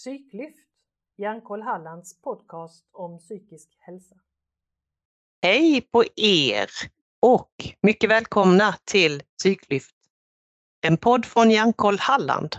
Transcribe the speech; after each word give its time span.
Psyklyft, 0.00 0.66
Hjärnkoll 1.18 1.62
Hallands 1.62 2.20
podcast 2.20 2.84
om 2.92 3.18
psykisk 3.18 3.68
hälsa. 3.78 4.14
Hej 5.42 5.80
på 5.80 6.04
er 6.16 6.70
och 7.20 7.50
mycket 7.82 8.10
välkomna 8.10 8.74
till 8.84 9.22
Psyklyft, 9.38 9.94
en 10.80 10.96
podd 10.96 11.26
från 11.26 11.50
Hjärnkoll 11.50 11.98
Halland. 11.98 12.56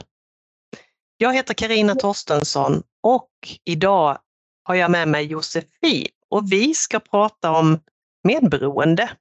Jag 1.18 1.34
heter 1.34 1.54
Karina 1.54 1.96
Torstensson 1.96 2.84
och 3.02 3.32
idag 3.64 4.20
har 4.64 4.76
jag 4.76 4.92
med 4.92 5.08
mig 5.08 5.26
Josefin 5.26 6.08
och 6.30 6.52
vi 6.52 6.74
ska 6.74 7.00
prata 7.00 7.52
om 7.52 7.80
medberoende. 8.24 9.18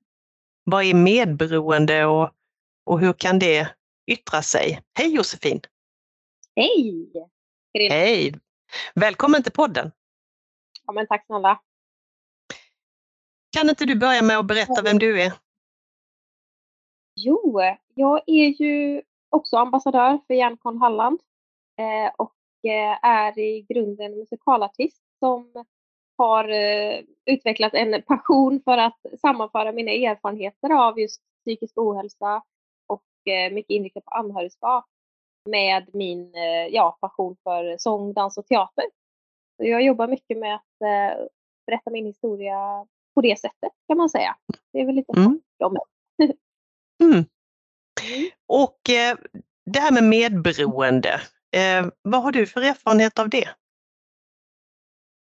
Vad 0.65 0.85
är 0.85 0.95
medberoende 0.95 2.05
och, 2.05 2.30
och 2.85 3.01
hur 3.01 3.13
kan 3.13 3.39
det 3.39 3.75
yttra 4.07 4.43
sig? 4.43 4.83
Hej 4.99 5.15
Josefin! 5.15 5.61
Hej! 6.57 7.13
Karina. 7.73 7.95
Hej! 7.95 8.34
Välkommen 8.95 9.42
till 9.42 9.52
podden! 9.52 9.92
Ja, 10.87 10.92
men 10.92 11.06
tack 11.06 11.27
snälla! 11.27 11.60
Kan 13.56 13.69
inte 13.69 13.84
du 13.84 13.95
börja 13.95 14.23
med 14.23 14.38
att 14.38 14.46
berätta 14.46 14.83
vem 14.83 14.98
du 14.98 15.23
är? 15.23 15.33
Jo, 17.16 17.60
jag 17.95 18.23
är 18.27 18.62
ju 18.62 19.02
också 19.29 19.56
ambassadör 19.56 20.19
för 20.27 20.34
Hjärnkonst 20.34 20.80
Halland 20.80 21.20
eh, 21.79 22.12
och 22.19 22.34
eh, 22.70 23.05
är 23.05 23.38
i 23.38 23.66
grunden 23.69 24.18
musikalartist 24.18 25.02
som 25.18 25.65
har 26.16 26.48
eh, 26.48 27.01
utvecklat 27.24 27.74
en 27.74 28.02
passion 28.02 28.62
för 28.65 28.79
att 28.79 28.98
sammanföra 29.21 29.73
mina 29.73 29.91
erfarenheter 29.91 30.71
av 30.71 30.98
just 30.98 31.23
psykisk 31.45 31.79
ohälsa 31.79 32.43
och 32.87 33.05
mycket 33.52 33.71
inriktat 33.71 34.05
på 34.05 34.10
anhörigskap 34.10 34.87
med 35.45 35.91
min 35.93 36.33
ja, 36.71 36.99
passion 37.01 37.37
för 37.43 37.77
sång, 37.79 38.13
dans 38.13 38.38
och 38.38 38.46
teater. 38.46 38.85
Så 39.57 39.65
jag 39.65 39.83
jobbar 39.83 40.09
mycket 40.09 40.38
med 40.38 40.55
att 40.55 40.79
berätta 41.66 41.91
min 41.91 42.07
historia 42.07 42.87
på 43.15 43.21
det 43.21 43.41
sättet 43.41 43.73
kan 43.88 43.96
man 43.96 44.11
säga. 44.11 44.37
Det 44.73 44.80
är 44.80 44.87
väl 44.87 44.95
lite 44.95 45.13
mm. 45.16 45.41
om 45.65 45.77
mm. 46.23 46.37
mm. 47.02 47.24
Och 48.46 48.91
eh, 48.91 49.18
det 49.65 49.80
här 49.80 49.93
med 49.93 50.05
medberoende, 50.05 51.21
eh, 51.57 51.87
vad 52.02 52.23
har 52.23 52.33
du 52.33 52.46
för 52.46 52.61
erfarenhet 52.61 53.18
av 53.18 53.29
det? 53.29 53.49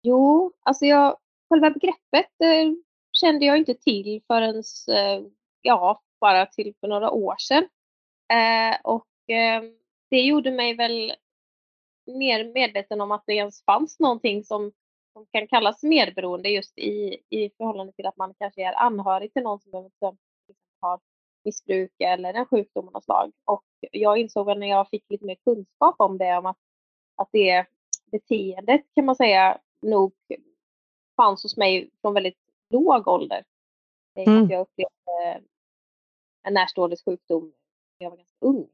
Jo, 0.03 0.53
alltså 0.63 0.87
jag, 0.87 1.17
själva 1.51 1.71
begreppet 1.71 2.41
eh, 2.45 2.73
kände 3.13 3.45
jag 3.45 3.59
inte 3.59 3.75
till 3.75 4.23
förrän 4.27 4.57
eh, 4.57 5.27
ja, 5.63 6.03
bara 6.21 6.47
till 6.47 6.75
för 6.81 6.89
några 6.89 7.11
år 7.11 7.35
sedan. 7.39 7.69
Eh, 8.33 8.77
och 8.85 9.31
eh, 9.35 9.63
det 10.09 10.21
gjorde 10.21 10.51
mig 10.51 10.75
väl 10.75 11.15
mer 12.07 12.53
medveten 12.55 13.01
om 13.01 13.13
att 13.13 13.25
det 13.27 13.35
ens 13.35 13.65
fanns 13.65 14.01
någonting 14.01 14.45
som 14.45 14.73
som 15.17 15.27
kan 15.33 15.49
kallas 15.49 15.83
medberoende 15.83 16.49
just 16.49 16.79
i, 16.79 17.17
i 17.29 17.51
förhållande 17.57 17.93
till 17.93 18.07
att 18.07 18.17
man 18.17 18.35
kanske 18.39 18.63
är 18.63 18.73
anhörig 18.73 19.33
till 19.33 19.43
någon 19.43 19.61
som 19.99 20.17
har 20.81 21.01
missbruk 21.45 21.93
eller 21.99 22.35
en 22.35 22.47
sjukdom 22.47 22.87
av 22.87 22.93
något 22.93 23.05
slag. 23.05 23.33
Och 23.45 23.65
jag 23.91 24.19
insåg 24.19 24.59
när 24.59 24.67
jag 24.67 24.89
fick 24.89 25.05
lite 25.11 25.25
mer 25.25 25.35
kunskap 25.35 25.95
om 25.99 26.19
det, 26.19 26.39
om 26.39 26.47
att, 26.47 26.59
att 27.17 27.29
det 27.33 27.67
beteendet 28.11 28.81
kan 28.95 29.05
man 29.05 29.17
säga 29.17 29.59
nog 29.81 30.13
fanns 31.17 31.43
hos 31.43 31.57
mig 31.57 31.91
från 32.01 32.15
väldigt 32.15 32.39
låg 32.71 33.09
ålder. 33.09 33.45
Mm. 34.15 34.45
Att 34.45 34.51
jag 34.51 34.61
upplevde 34.61 35.47
en 36.43 36.55
närståendes 36.55 37.05
sjukdom 37.05 37.53
när 37.99 38.05
jag 38.05 38.11
var 38.11 38.17
ganska 38.17 38.37
ung. 38.41 38.69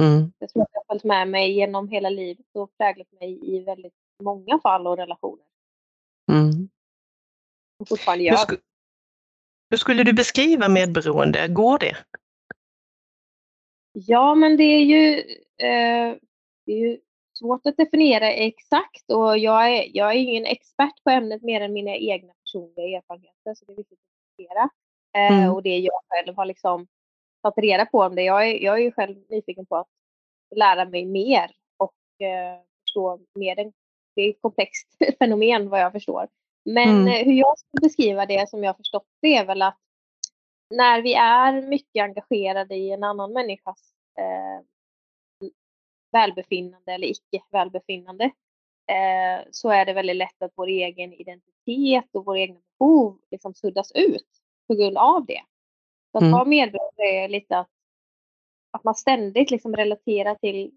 Mm. 0.00 0.32
Jag 0.38 0.50
tror 0.50 0.62
att 0.62 0.68
det 0.72 0.78
har 0.78 0.94
följt 0.94 1.04
med 1.04 1.28
mig 1.28 1.52
genom 1.52 1.88
hela 1.88 2.10
livet 2.10 2.46
och 2.54 2.76
präglat 2.78 3.12
mig 3.20 3.56
i 3.56 3.60
väldigt 3.60 3.94
många 4.22 4.60
fall 4.60 4.86
och 4.86 4.96
relationer. 4.96 5.44
Mm. 6.32 6.68
Och 7.78 7.88
fortfarande 7.88 8.24
gör. 8.24 8.30
Hur, 8.30 8.56
sk 8.56 8.62
hur 9.70 9.76
skulle 9.76 10.04
du 10.04 10.12
beskriva 10.12 10.68
medberoende? 10.68 11.48
Går 11.48 11.78
det? 11.78 11.96
Ja, 13.92 14.34
men 14.34 14.56
det 14.56 14.64
är 14.64 14.84
ju, 14.84 15.18
eh, 15.56 16.16
det 16.66 16.72
är 16.72 16.78
ju 16.78 16.98
svårt 17.38 17.66
att 17.66 17.76
definiera 17.76 18.32
exakt 18.32 19.10
och 19.10 19.38
jag 19.38 19.76
är, 19.76 19.96
jag 19.96 20.10
är 20.10 20.14
ingen 20.14 20.46
expert 20.46 21.04
på 21.04 21.10
ämnet 21.10 21.42
mer 21.42 21.60
än 21.60 21.72
mina 21.72 21.96
egna 21.96 22.32
personliga 22.32 22.98
erfarenheter 22.98 23.54
så 23.54 23.64
det 23.64 23.72
är 23.72 23.76
viktigt 23.76 23.98
att 23.98 24.38
diskutera. 24.38 24.70
Eh, 25.16 25.38
mm. 25.38 25.54
Och 25.54 25.62
det 25.62 25.78
jag 25.78 26.00
själv 26.08 26.36
har 26.36 26.44
liksom 26.44 26.86
tagit 27.42 27.58
reda 27.64 27.86
på 27.86 27.98
om 27.98 28.14
det. 28.14 28.22
Jag 28.22 28.48
är, 28.48 28.64
jag 28.64 28.74
är 28.78 28.82
ju 28.82 28.92
själv 28.92 29.16
nyfiken 29.28 29.66
på 29.66 29.76
att 29.76 29.88
lära 30.56 30.84
mig 30.84 31.06
mer 31.06 31.50
och 31.76 32.26
eh, 32.26 32.58
förstå 32.84 33.20
mer 33.34 33.72
det 34.14 34.22
är 34.22 34.30
ett 34.30 34.42
komplext 34.42 34.88
fenomen 35.18 35.68
vad 35.68 35.80
jag 35.80 35.92
förstår. 35.92 36.28
Men 36.64 36.88
mm. 36.88 37.08
Eh, 37.08 37.24
hur 37.24 37.32
jag 37.32 37.58
skulle 37.58 37.80
beskriva 37.80 38.26
det 38.26 38.48
som 38.48 38.64
jag 38.64 38.76
förstått 38.76 39.06
det 39.22 39.36
är 39.36 39.46
väl 39.46 39.62
att 39.62 39.78
när 40.70 41.02
vi 41.02 41.14
är 41.14 41.62
mycket 41.62 42.02
engagerade 42.02 42.74
i 42.74 42.90
en 42.90 43.04
annan 43.04 43.32
människas 43.32 43.92
eh, 44.18 44.64
välbefinnande 46.12 46.92
eller 46.92 47.06
icke 47.06 47.42
välbefinnande 47.50 48.24
eh, 48.86 49.46
så 49.50 49.70
är 49.70 49.84
det 49.84 49.92
väldigt 49.92 50.16
lätt 50.16 50.42
att 50.42 50.52
vår 50.56 50.66
egen 50.66 51.12
identitet 51.12 52.08
och 52.12 52.24
våra 52.24 52.38
egna 52.38 52.60
behov 52.78 53.18
liksom 53.30 53.54
suddas 53.54 53.92
ut 53.92 54.28
på 54.68 54.74
grund 54.74 54.98
av 54.98 55.26
det. 55.26 55.40
Så 56.12 56.18
att 56.18 56.22
mm. 56.22 56.32
vara 56.32 56.44
medveten 56.44 57.04
är 57.04 57.28
lite 57.28 57.58
att, 57.58 57.68
att 58.70 58.84
man 58.84 58.94
ständigt 58.94 59.50
liksom 59.50 59.76
relaterar 59.76 60.34
till 60.34 60.72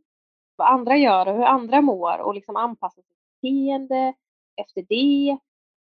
vad 0.55 0.67
andra 0.67 0.97
gör 0.97 1.27
och 1.27 1.35
hur 1.35 1.44
andra 1.44 1.81
mår 1.81 2.17
och 2.17 2.35
liksom 2.35 2.55
anpassar 2.55 3.01
sig 3.01 3.16
beteende 3.41 4.13
efter 4.55 4.85
det, 4.89 5.38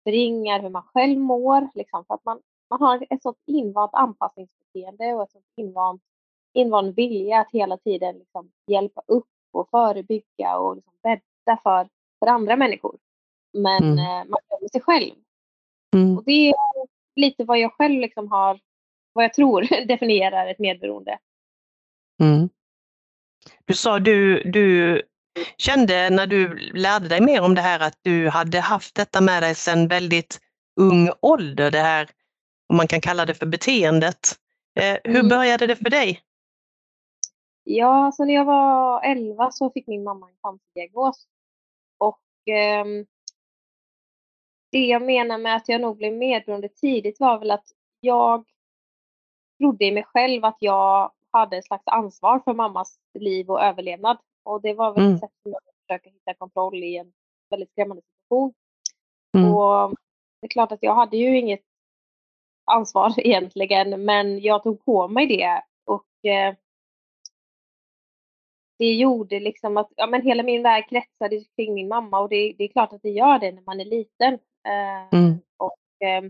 förringar 0.04 0.62
hur 0.62 0.70
man 0.70 0.82
själv 0.82 1.18
mår. 1.18 1.68
Liksom, 1.74 2.04
för 2.04 2.14
att 2.14 2.24
man, 2.24 2.40
man 2.70 2.80
har 2.80 3.06
ett 3.10 3.22
sånt 3.22 3.38
invant 3.46 3.94
anpassningsbeteende 3.94 5.14
och 5.14 5.22
ett 5.22 5.32
sånt 5.32 5.44
invant, 5.56 6.02
invant 6.52 6.98
vilja 6.98 7.40
att 7.40 7.50
hela 7.52 7.76
tiden 7.76 8.18
liksom 8.18 8.50
hjälpa 8.66 9.02
upp 9.06 9.28
och 9.52 9.70
förebygga 9.70 10.58
och 10.58 10.76
liksom 10.76 10.92
bädda 11.02 11.60
för, 11.62 11.88
för 12.18 12.26
andra 12.26 12.56
människor. 12.56 12.98
Men 13.52 13.82
mm. 13.82 13.98
eh, 13.98 14.30
man 14.30 14.40
glömmer 14.48 14.68
sig 14.72 14.80
själv. 14.80 15.14
Mm. 15.96 16.18
Och 16.18 16.24
det 16.24 16.48
är 16.48 16.54
lite 17.16 17.44
vad 17.44 17.58
jag 17.58 17.72
själv 17.72 18.00
liksom 18.00 18.30
har, 18.30 18.60
vad 19.14 19.24
jag 19.24 19.34
tror 19.34 19.86
definierar 19.86 20.46
ett 20.46 20.58
medberoende. 20.58 21.18
Mm. 22.22 22.48
Du 23.64 23.74
sa 23.74 23.98
du, 23.98 24.42
du 24.42 25.02
kände 25.58 26.10
när 26.10 26.26
du 26.26 26.58
lärde 26.58 27.08
dig 27.08 27.20
mer 27.20 27.40
om 27.42 27.54
det 27.54 27.60
här 27.60 27.80
att 27.80 27.98
du 28.02 28.28
hade 28.28 28.60
haft 28.60 28.94
detta 28.94 29.20
med 29.20 29.42
dig 29.42 29.54
sedan 29.54 29.88
väldigt 29.88 30.40
ung 30.80 31.10
ålder, 31.20 31.70
det 31.70 31.78
här, 31.78 32.10
om 32.68 32.76
man 32.76 32.88
kan 32.88 33.00
kalla 33.00 33.26
det 33.26 33.34
för 33.34 33.46
beteendet. 33.46 34.18
Eh, 34.80 34.96
hur 35.04 35.20
mm. 35.20 35.28
började 35.28 35.66
det 35.66 35.76
för 35.76 35.90
dig? 35.90 36.20
Ja, 37.64 38.12
så 38.14 38.24
när 38.24 38.34
jag 38.34 38.44
var 38.44 39.02
11 39.04 39.50
så 39.50 39.70
fick 39.70 39.86
min 39.86 40.04
mamma 40.04 40.28
en 40.28 40.36
cancerdiagnos. 40.42 41.26
Och 41.98 42.48
eh, 42.54 42.84
det 44.72 44.86
jag 44.86 45.02
menar 45.02 45.38
med 45.38 45.56
att 45.56 45.68
jag 45.68 45.80
nog 45.80 45.96
blev 45.96 46.12
medberoende 46.12 46.68
tidigt 46.68 47.20
var 47.20 47.38
väl 47.38 47.50
att 47.50 47.66
jag 48.00 48.44
trodde 49.58 49.84
i 49.84 49.92
mig 49.92 50.04
själv 50.04 50.44
att 50.44 50.56
jag 50.58 51.12
hade 51.30 51.56
ett 51.56 51.66
slags 51.66 51.86
ansvar 51.86 52.40
för 52.44 52.54
mammas 52.54 52.98
liv 53.18 53.50
och 53.50 53.62
överlevnad. 53.62 54.18
Och 54.42 54.62
det 54.62 54.74
var 54.74 54.94
väl 54.94 55.02
mm. 55.02 55.14
ett 55.14 55.20
sätt 55.20 55.32
som 55.42 55.52
jag 55.52 55.60
försöka 55.86 56.10
hitta 56.10 56.34
kontroll 56.34 56.82
i 56.82 56.96
en 56.96 57.12
väldigt 57.50 57.70
skrämmande 57.70 58.02
situation. 58.02 58.54
Mm. 59.36 59.54
Och 59.54 59.90
det 60.40 60.46
är 60.46 60.48
klart 60.48 60.72
att 60.72 60.82
jag 60.82 60.94
hade 60.94 61.16
ju 61.16 61.38
inget 61.38 61.62
ansvar 62.64 63.12
egentligen, 63.20 64.04
men 64.04 64.40
jag 64.40 64.62
tog 64.62 64.84
på 64.84 65.08
mig 65.08 65.26
det. 65.26 65.62
Och 65.84 66.30
eh, 66.30 66.54
det 68.78 68.94
gjorde 68.94 69.40
liksom 69.40 69.76
att 69.76 69.92
ja, 69.96 70.06
men 70.06 70.22
hela 70.22 70.42
min 70.42 70.62
värld 70.62 70.88
kretsade 70.88 71.44
kring 71.56 71.74
min 71.74 71.88
mamma 71.88 72.20
och 72.20 72.28
det, 72.28 72.54
det 72.58 72.64
är 72.64 72.68
klart 72.68 72.92
att 72.92 73.02
det 73.02 73.10
gör 73.10 73.38
det 73.38 73.52
när 73.52 73.62
man 73.62 73.80
är 73.80 73.84
liten. 73.84 74.34
Eh, 74.68 75.18
mm. 75.18 75.38
Och 75.56 76.06
eh, 76.06 76.24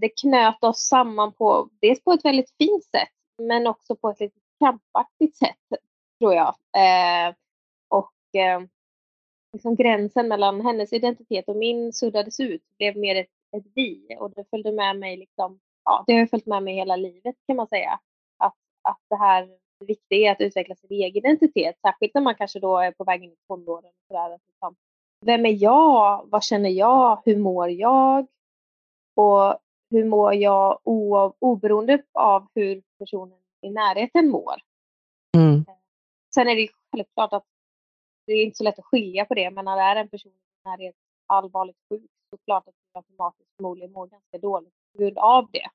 det 0.00 0.08
knöt 0.08 0.64
oss 0.64 0.88
samman 0.88 1.32
på, 1.32 1.68
dels 1.80 2.04
på 2.04 2.12
ett 2.12 2.24
väldigt 2.24 2.54
fint 2.58 2.84
sätt, 2.84 3.08
men 3.42 3.66
också 3.66 3.96
på 3.96 4.08
ett 4.08 4.20
lite 4.20 4.40
krampaktigt 4.58 5.36
sätt 5.36 5.80
tror 6.18 6.34
jag. 6.34 6.54
Eh, 6.76 7.34
och 7.88 8.40
eh, 8.40 8.60
liksom 9.52 9.76
gränsen 9.76 10.28
mellan 10.28 10.60
hennes 10.60 10.92
identitet 10.92 11.48
och 11.48 11.56
min 11.56 11.92
suddades 11.92 12.40
ut, 12.40 12.62
blev 12.78 12.96
mer 12.96 13.16
ett, 13.16 13.30
ett 13.56 13.64
vi 13.74 14.16
och 14.18 14.30
det 14.30 14.44
följde 14.50 14.72
med 14.72 14.98
mig 14.98 15.16
liksom, 15.16 15.60
ja, 15.84 16.04
det 16.06 16.12
har 16.12 16.26
följt 16.26 16.46
med 16.46 16.62
mig 16.62 16.74
hela 16.74 16.96
livet 16.96 17.36
kan 17.46 17.56
man 17.56 17.68
säga. 17.68 18.00
Att, 18.38 18.56
att 18.82 19.00
det 19.10 19.16
här 19.16 19.48
det 19.78 19.86
viktiga 19.86 20.28
är 20.28 20.32
att 20.32 20.40
utveckla 20.40 20.74
sin 20.74 20.90
egen 20.90 21.16
identitet, 21.16 21.78
särskilt 21.80 22.14
när 22.14 22.22
man 22.22 22.34
kanske 22.34 22.60
då 22.60 22.78
är 22.78 22.92
på 22.92 23.04
väg 23.04 23.24
in 23.24 23.32
i 23.32 23.36
tonåren. 23.48 23.92
liksom, 24.46 24.76
vem 25.20 25.46
är 25.46 25.62
jag? 25.62 26.28
Vad 26.30 26.44
känner 26.44 26.70
jag? 26.70 27.22
Hur 27.24 27.36
mår 27.36 27.70
jag? 27.70 28.26
Och 29.14 29.58
hur 29.90 30.04
mår 30.04 30.34
jag 30.34 30.80
oberoende 31.38 32.02
av 32.12 32.48
hur 32.54 32.82
personen 32.98 33.38
i 33.60 33.70
närheten 33.70 34.30
mår? 34.30 34.54
Mm. 35.36 35.64
Sen 36.34 36.48
är 36.48 36.56
det 36.56 36.68
självklart 36.92 37.32
att 37.32 37.44
det 38.26 38.32
är 38.32 38.44
inte 38.44 38.56
så 38.56 38.64
lätt 38.64 38.78
att 38.78 38.84
skilja 38.84 39.24
på 39.24 39.34
det, 39.34 39.50
men 39.50 39.64
när 39.64 39.76
det 39.76 39.82
är 39.82 39.96
en 39.96 40.08
person 40.08 40.32
som 40.62 40.72
är 40.72 40.92
allvarligt 41.26 41.76
sjuk 41.88 42.10
så 42.30 42.38
klart 42.44 42.68
att 42.68 42.74
du 42.74 42.98
automatiskt 42.98 43.50
förmodligen 43.56 43.92
mår 43.92 44.06
ganska 44.06 44.38
dåligt 44.38 44.74
på 44.92 44.98
grund 44.98 45.18
av 45.18 45.48
det. 45.52 45.68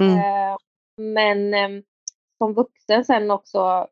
Mm. 0.00 0.18
Eh, 0.18 0.56
men 0.96 1.54
eh, 1.54 1.82
som 2.38 2.54
vuxen 2.54 3.04
sen 3.04 3.30
också 3.30 3.88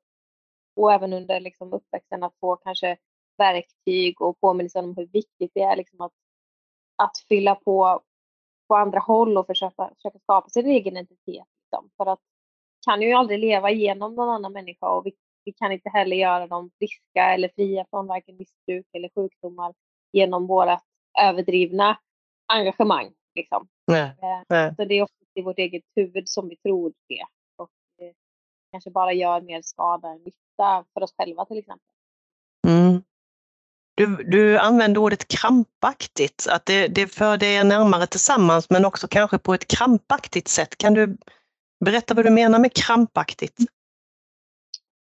och 0.76 0.92
även 0.92 1.12
under 1.12 1.40
liksom, 1.40 1.72
uppväxten 1.72 2.22
att 2.22 2.34
få 2.40 2.56
kanske 2.56 2.96
verktyg 3.38 4.20
och 4.20 4.40
påminnelser 4.40 4.82
om 4.82 4.96
hur 4.96 5.06
viktigt 5.06 5.50
det 5.54 5.62
är 5.62 5.76
liksom, 5.76 6.00
att, 6.00 6.12
att 6.96 7.18
fylla 7.28 7.54
på 7.54 8.02
på 8.70 8.76
andra 8.76 8.98
håll 8.98 9.36
och 9.38 9.46
försöka, 9.46 9.90
försöka 9.94 10.18
skapa 10.18 10.48
sin 10.48 10.66
egen 10.66 10.96
identitet. 10.96 11.46
Liksom. 11.62 11.90
För 11.96 12.06
att 12.06 12.18
kan 12.86 13.02
ju 13.02 13.12
aldrig 13.12 13.38
leva 13.38 13.70
igenom 13.70 14.14
någon 14.14 14.28
annan 14.28 14.52
människa 14.52 14.88
och 14.88 15.06
vi, 15.06 15.12
vi 15.44 15.52
kan 15.52 15.72
inte 15.72 15.88
heller 15.88 16.16
göra 16.16 16.46
dem 16.46 16.70
friska 16.78 17.34
eller 17.34 17.50
fria 17.56 17.86
från 17.90 18.06
varken 18.06 18.36
missbruk 18.36 18.86
eller 18.92 19.10
sjukdomar 19.14 19.74
genom 20.12 20.46
våra 20.46 20.80
överdrivna 21.22 21.98
engagemang. 22.46 23.12
Liksom. 23.34 23.68
Nej, 23.86 24.16
Eh, 24.22 24.42
nej. 24.48 24.74
Så 24.76 24.84
det 24.84 24.94
är 24.94 25.02
ofta 25.02 25.24
i 25.34 25.42
vårt 25.42 25.58
eget 25.58 25.82
huvud 25.96 26.28
som 26.28 26.48
vi 26.48 26.56
tror 26.56 26.92
det. 27.08 27.24
Och 27.56 27.70
det 27.98 28.14
kanske 28.72 28.90
bara 28.90 29.12
gör 29.12 29.40
mer 29.40 29.62
skada 29.62 30.08
än 30.08 30.18
nytta 30.18 30.84
för 30.94 31.02
oss 31.02 31.14
själva 31.18 31.44
till 31.44 31.58
exempel. 31.58 31.94
Mm. 32.68 33.02
Du, 34.00 34.24
du 34.24 34.58
använde 34.58 35.00
ordet 35.00 35.28
krampaktigt, 35.28 36.46
att 36.50 36.66
det, 36.66 36.88
det 36.88 37.06
för 37.06 37.36
dig 37.36 37.64
närmare 37.64 38.06
tillsammans 38.06 38.70
men 38.70 38.84
också 38.84 39.08
kanske 39.08 39.38
på 39.38 39.54
ett 39.54 39.66
krampaktigt 39.66 40.48
sätt. 40.48 40.78
Kan 40.78 40.94
du 40.94 41.16
berätta 41.84 42.14
vad 42.14 42.24
du 42.24 42.30
menar 42.30 42.58
med 42.58 42.72
krampaktigt? 42.72 43.58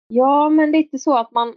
Ja, 0.08 0.50
men 0.50 0.72
lite 0.72 1.00
så 1.00 1.18
att 1.18 1.32
man 1.32 1.56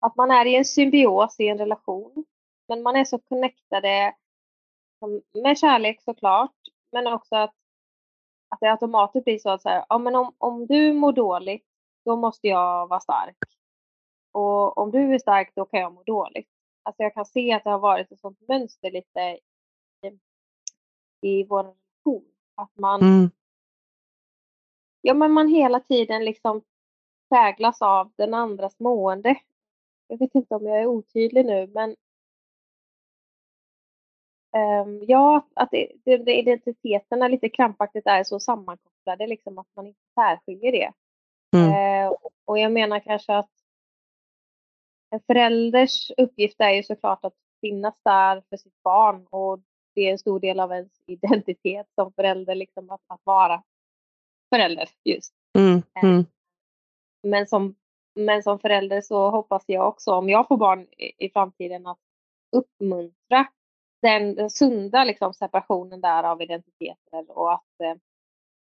att 0.00 0.16
man 0.16 0.30
är 0.30 0.46
i 0.46 0.56
en 0.56 0.64
symbios 0.64 1.40
i 1.40 1.48
en 1.48 1.58
relation. 1.58 2.24
Men 2.68 2.82
man 2.82 2.96
är 2.96 3.04
så 3.04 3.18
connectade 3.18 4.14
med 5.42 5.58
kärlek 5.58 6.02
såklart, 6.02 6.56
men 6.92 7.06
också 7.06 7.36
att, 7.36 7.54
att 8.48 8.60
det 8.60 8.70
automatiskt 8.70 9.24
blir 9.24 9.38
så 9.38 9.50
att 9.50 9.62
så 9.62 9.68
här, 9.68 9.84
ja, 9.88 9.98
men 9.98 10.14
om, 10.14 10.34
om 10.38 10.66
du 10.66 10.92
mår 10.92 11.12
dåligt, 11.12 11.66
då 12.04 12.16
måste 12.16 12.48
jag 12.48 12.88
vara 12.88 13.00
stark. 13.00 13.36
Och 14.38 14.78
om 14.78 14.90
du 14.90 15.14
är 15.14 15.18
stark, 15.18 15.52
då 15.54 15.64
kan 15.64 15.80
jag 15.80 15.92
må 15.92 16.02
dåligt. 16.02 16.48
Alltså 16.82 17.02
jag 17.02 17.14
kan 17.14 17.26
se 17.26 17.52
att 17.52 17.64
det 17.64 17.70
har 17.70 17.78
varit 17.78 18.12
ett 18.12 18.20
sånt 18.20 18.48
mönster 18.48 18.90
lite 18.90 19.20
i, 19.20 20.18
i 21.20 21.44
vår 21.44 21.62
relation. 21.62 22.24
Att 22.54 22.70
man, 22.78 23.00
Mm. 23.00 23.30
ja, 25.00 25.14
men 25.14 25.32
man 25.32 25.48
hela 25.48 25.80
tiden 25.80 26.24
liksom 26.24 26.62
präglas 27.28 27.82
av 27.82 28.12
den 28.16 28.34
andras 28.34 28.78
mående. 28.78 29.40
Jag 30.06 30.18
vet 30.18 30.34
inte 30.34 30.54
om 30.54 30.66
jag 30.66 30.80
är 30.80 30.86
otydlig 30.86 31.46
nu, 31.46 31.66
men 31.66 31.96
ehm, 34.56 35.04
ja, 35.08 35.46
att 35.54 35.70
det, 35.70 35.92
det, 36.04 36.16
det, 36.16 36.38
identiteterna 36.38 37.28
lite 37.28 37.48
krampaktigt 37.48 38.06
är 38.06 38.24
så 38.24 38.40
sammankopplade, 38.40 39.26
liksom 39.26 39.58
att 39.58 39.68
man 39.76 39.86
inte 39.86 40.00
särskiljer 40.14 40.72
det. 40.72 40.92
Mm. 41.56 41.72
Eh, 41.72 42.14
och 42.44 42.58
jag 42.58 42.72
menar 42.72 43.00
kanske 43.00 43.36
att 43.36 43.57
en 45.10 45.20
förälders 45.26 46.10
uppgift 46.16 46.60
är 46.60 46.70
ju 46.70 46.82
såklart 46.82 47.24
att 47.24 47.34
finnas 47.60 47.94
där 48.04 48.42
för 48.50 48.56
sitt 48.56 48.82
barn 48.82 49.26
och 49.26 49.60
det 49.94 50.00
är 50.00 50.12
en 50.12 50.18
stor 50.18 50.40
del 50.40 50.60
av 50.60 50.72
ens 50.72 50.92
identitet 51.06 51.86
som 51.94 52.12
förälder, 52.12 52.54
liksom 52.54 52.90
att, 52.90 53.00
att 53.06 53.20
vara 53.24 53.62
förälder 54.54 54.88
just. 55.04 55.34
Mm. 55.58 55.82
Mm. 56.02 56.26
Men 57.22 57.46
som, 57.46 57.74
men 58.14 58.42
som 58.42 58.58
förälder 58.58 59.00
så 59.00 59.30
hoppas 59.30 59.64
jag 59.66 59.88
också, 59.88 60.12
om 60.12 60.28
jag 60.28 60.48
får 60.48 60.56
barn 60.56 60.80
i, 60.80 61.26
i 61.26 61.30
framtiden, 61.30 61.86
att 61.86 61.98
uppmuntra 62.56 63.46
den, 64.02 64.34
den 64.34 64.50
sunda 64.50 65.04
liksom, 65.04 65.34
separationen 65.34 66.00
där 66.00 66.22
av 66.22 66.42
identiteter 66.42 67.38
och 67.38 67.52
att, 67.52 67.80
eh, 67.82 67.94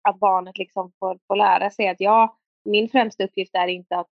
att 0.10 0.20
barnet 0.20 0.58
liksom 0.58 0.92
får, 1.00 1.20
får 1.28 1.36
lära 1.36 1.70
sig 1.70 1.88
att 1.88 2.00
ja, 2.00 2.38
min 2.66 2.90
främsta 2.90 3.24
uppgift 3.24 3.56
är 3.56 3.68
inte 3.68 3.98
att, 3.98 4.10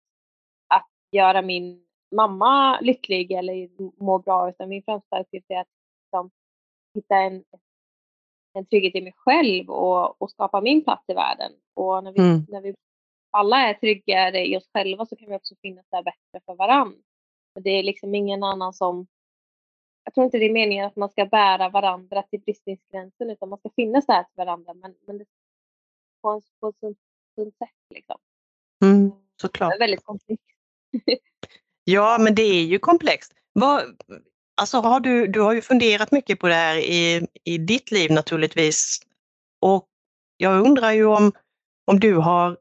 att 0.69 0.89
göra 1.11 1.43
min 1.43 1.84
mamma 2.15 2.81
lycklig 2.81 3.33
eller 3.33 3.69
må 4.05 4.19
bra, 4.19 4.49
utan 4.51 4.69
min 4.69 4.83
främsta 4.83 5.21
uppgift 5.21 5.51
är 5.51 5.57
att 5.61 5.69
liksom, 6.05 6.31
hitta 6.95 7.17
en, 7.17 7.45
en 8.53 8.67
trygghet 8.67 8.95
i 8.95 9.01
mig 9.03 9.13
själv 9.17 9.71
och, 9.71 10.23
och 10.23 10.31
skapa 10.31 10.61
min 10.61 10.85
plats 10.85 11.05
i 11.09 11.15
världen. 11.15 11.53
Och 11.75 12.05
när 12.05 12.13
vi, 12.13 12.19
Mm. 12.21 12.47
när 12.49 12.61
vi 12.61 12.75
alla 13.31 13.57
är 13.57 13.75
tryggare 13.75 14.47
i 14.47 14.57
oss 14.57 14.69
själva 14.75 15.07
så 15.07 15.17
kan 15.17 15.29
vi 15.31 15.37
också 15.37 15.55
finnas 15.63 15.87
där 15.91 16.03
bättre 16.03 16.41
för 16.47 16.55
varann. 16.55 17.03
Och 17.55 17.63
Det 17.63 17.71
är 17.71 17.83
liksom 17.83 18.15
ingen 18.15 18.43
annan 18.43 18.73
som... 18.73 19.07
Jag 20.05 20.15
tror 20.15 20.25
inte 20.25 20.39
det 20.39 20.45
är 20.45 20.53
meningen 20.53 20.87
att 20.87 20.97
man 20.97 21.09
ska 21.11 21.27
bära 21.27 21.69
varandra 21.69 22.23
till 22.23 22.41
bristningsgränsen 22.41 23.31
utan 23.31 23.49
man 23.49 23.59
ska 23.59 23.71
finnas 23.77 24.07
där 24.07 24.23
till 24.23 24.37
varandra 24.37 24.75
men, 24.75 24.95
men 25.07 25.19
det, 25.19 25.25
på, 26.23 26.29
en, 26.31 26.43
på 26.61 26.69
ett 26.69 26.77
sunt, 27.35 27.57
sätt. 27.59 27.69
Liksom. 27.95 28.17
Mm. 28.85 29.09
Det 29.11 29.17
Såklart. 29.41 29.75
är 29.75 29.79
väldigt 29.79 30.05
komplext. 30.05 30.45
Ja, 31.85 32.19
men 32.21 32.35
det 32.35 32.43
är 32.43 32.65
ju 32.65 32.79
komplext. 32.79 33.33
Vad, 33.53 33.83
alltså 34.61 34.81
har 34.81 35.01
du, 35.01 35.27
du 35.27 35.41
har 35.41 35.53
ju 35.53 35.63
funderat 35.63 36.13
mycket 36.13 36.39
på 36.39 36.49
det 36.49 36.55
här 36.55 36.77
i, 36.77 37.27
i 37.45 37.59
ditt 37.59 37.91
liv 37.91 38.13
naturligtvis. 38.13 39.01
Och 39.61 39.89
jag 40.37 40.67
undrar 40.67 40.93
ju 40.93 41.05
om, 41.05 41.33
om 41.87 42.01
du 42.01 42.17
har 42.17 42.59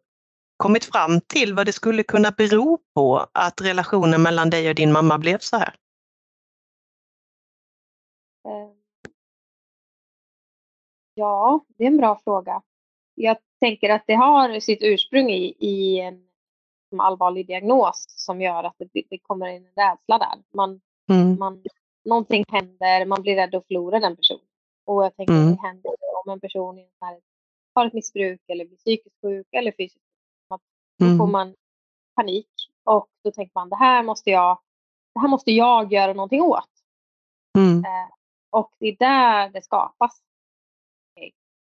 kommit 0.57 0.85
fram 0.85 1.21
till 1.21 1.53
vad 1.53 1.65
det 1.65 1.73
skulle 1.73 2.03
kunna 2.03 2.31
bero 2.31 2.79
på 2.95 3.27
att 3.31 3.61
relationen 3.61 4.21
mellan 4.21 4.49
dig 4.49 4.69
och 4.69 4.75
din 4.75 4.91
mamma 4.91 5.17
blev 5.17 5.37
så 5.37 5.57
här. 5.57 5.75
Ehm. 8.47 8.75
Ja, 11.13 11.65
det 11.77 11.83
är 11.83 11.87
en 11.87 11.97
bra 11.97 12.21
fråga. 12.23 12.61
Jag 13.15 13.37
tänker 13.59 13.89
att 13.89 14.03
det 14.07 14.13
har 14.13 14.59
sitt 14.59 14.79
ursprung 14.81 15.29
i, 15.29 15.55
i 15.59 15.99
en 15.99 16.32
som 16.93 16.99
allvarlig 16.99 17.47
diagnos 17.47 18.05
som 18.07 18.41
gör 18.41 18.63
att 18.63 18.75
det, 18.77 19.03
det 19.09 19.17
kommer 19.19 19.47
in 19.47 19.65
en 19.75 19.83
rädsla 19.83 20.17
där. 20.17 20.43
Man, 20.53 20.81
Mm. 21.09 21.39
man, 21.39 21.63
någonting 22.05 22.43
händer, 22.47 23.05
man 23.05 23.21
blir 23.21 23.35
rädd 23.35 23.55
att 23.55 23.67
förlora 23.67 23.99
den 23.99 24.15
personen. 24.15 24.45
Och 24.85 25.03
jag 25.05 25.15
tänker 25.15 25.33
Mm. 25.33 25.47
att 25.47 25.55
det 25.57 25.67
händer 25.67 25.91
om 26.25 26.31
en 26.31 26.39
person 26.39 26.77
här, 27.01 27.19
har 27.75 27.85
ett 27.85 27.93
missbruk 27.93 28.41
eller 28.47 28.65
blir 28.65 28.77
psykiskt 28.77 29.15
sjuk 29.21 29.47
eller 29.51 29.71
fysiskt 29.71 30.05
sjuk. 30.49 30.61
Då 30.99 31.05
får 31.05 31.13
Mm. 31.23 31.31
man 31.31 31.55
panik 32.15 32.49
och 32.83 33.07
då 33.23 33.31
tänker 33.31 33.51
man 33.55 33.69
det 33.69 33.75
här 33.75 34.03
måste 34.03 34.29
jag, 34.29 34.59
det 35.13 35.19
här 35.19 35.27
måste 35.27 35.51
jag 35.51 35.93
göra 35.93 36.13
någonting 36.13 36.41
åt. 36.41 36.69
Mm. 37.57 37.77
Eh, 37.85 38.09
och 38.49 38.71
det 38.79 38.87
är 38.87 38.95
där 38.99 39.49
det 39.49 39.61
skapas. 39.61 40.21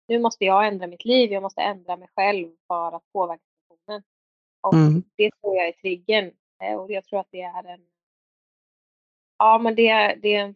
Nu 0.08 0.18
måste 0.18 0.44
jag 0.44 0.68
ändra 0.68 0.86
mitt 0.86 1.04
liv, 1.04 1.32
jag 1.32 1.42
måste 1.42 1.60
ändra 1.60 1.96
mig 1.96 2.08
själv 2.16 2.48
för 2.68 2.92
att 2.96 3.12
påverka. 3.12 3.42
Och 4.60 4.74
Mm. 4.74 5.02
det 5.16 5.30
tror 5.40 5.56
jag 5.56 5.68
är 5.68 5.72
triggern. 5.72 6.30
Eh, 6.62 6.74
och 6.76 6.90
jag 6.90 7.04
tror 7.04 7.20
att 7.20 7.30
det 7.30 7.40
är 7.40 7.64
en 7.64 7.86
Ja 9.38 9.58
men 9.58 9.74
det 9.74 9.88
är, 9.88 10.16
det 10.16 10.34
är 10.34 10.42
en 10.42 10.54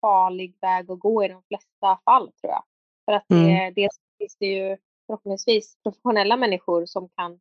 farlig 0.00 0.56
väg 0.60 0.90
att 0.90 0.98
gå 0.98 1.24
i 1.24 1.28
de 1.28 1.42
flesta 1.42 2.00
fall 2.04 2.32
tror 2.32 2.52
jag. 2.52 2.64
För 3.04 3.12
att 3.12 3.24
det, 3.28 3.34
Mm. 3.50 3.74
dels 3.74 4.00
finns 4.18 4.36
det 4.36 4.46
ju 4.46 4.76
förhoppningsvis 5.06 5.76
professionella 5.82 6.36
människor 6.36 6.86
som 6.86 7.08
kan 7.08 7.40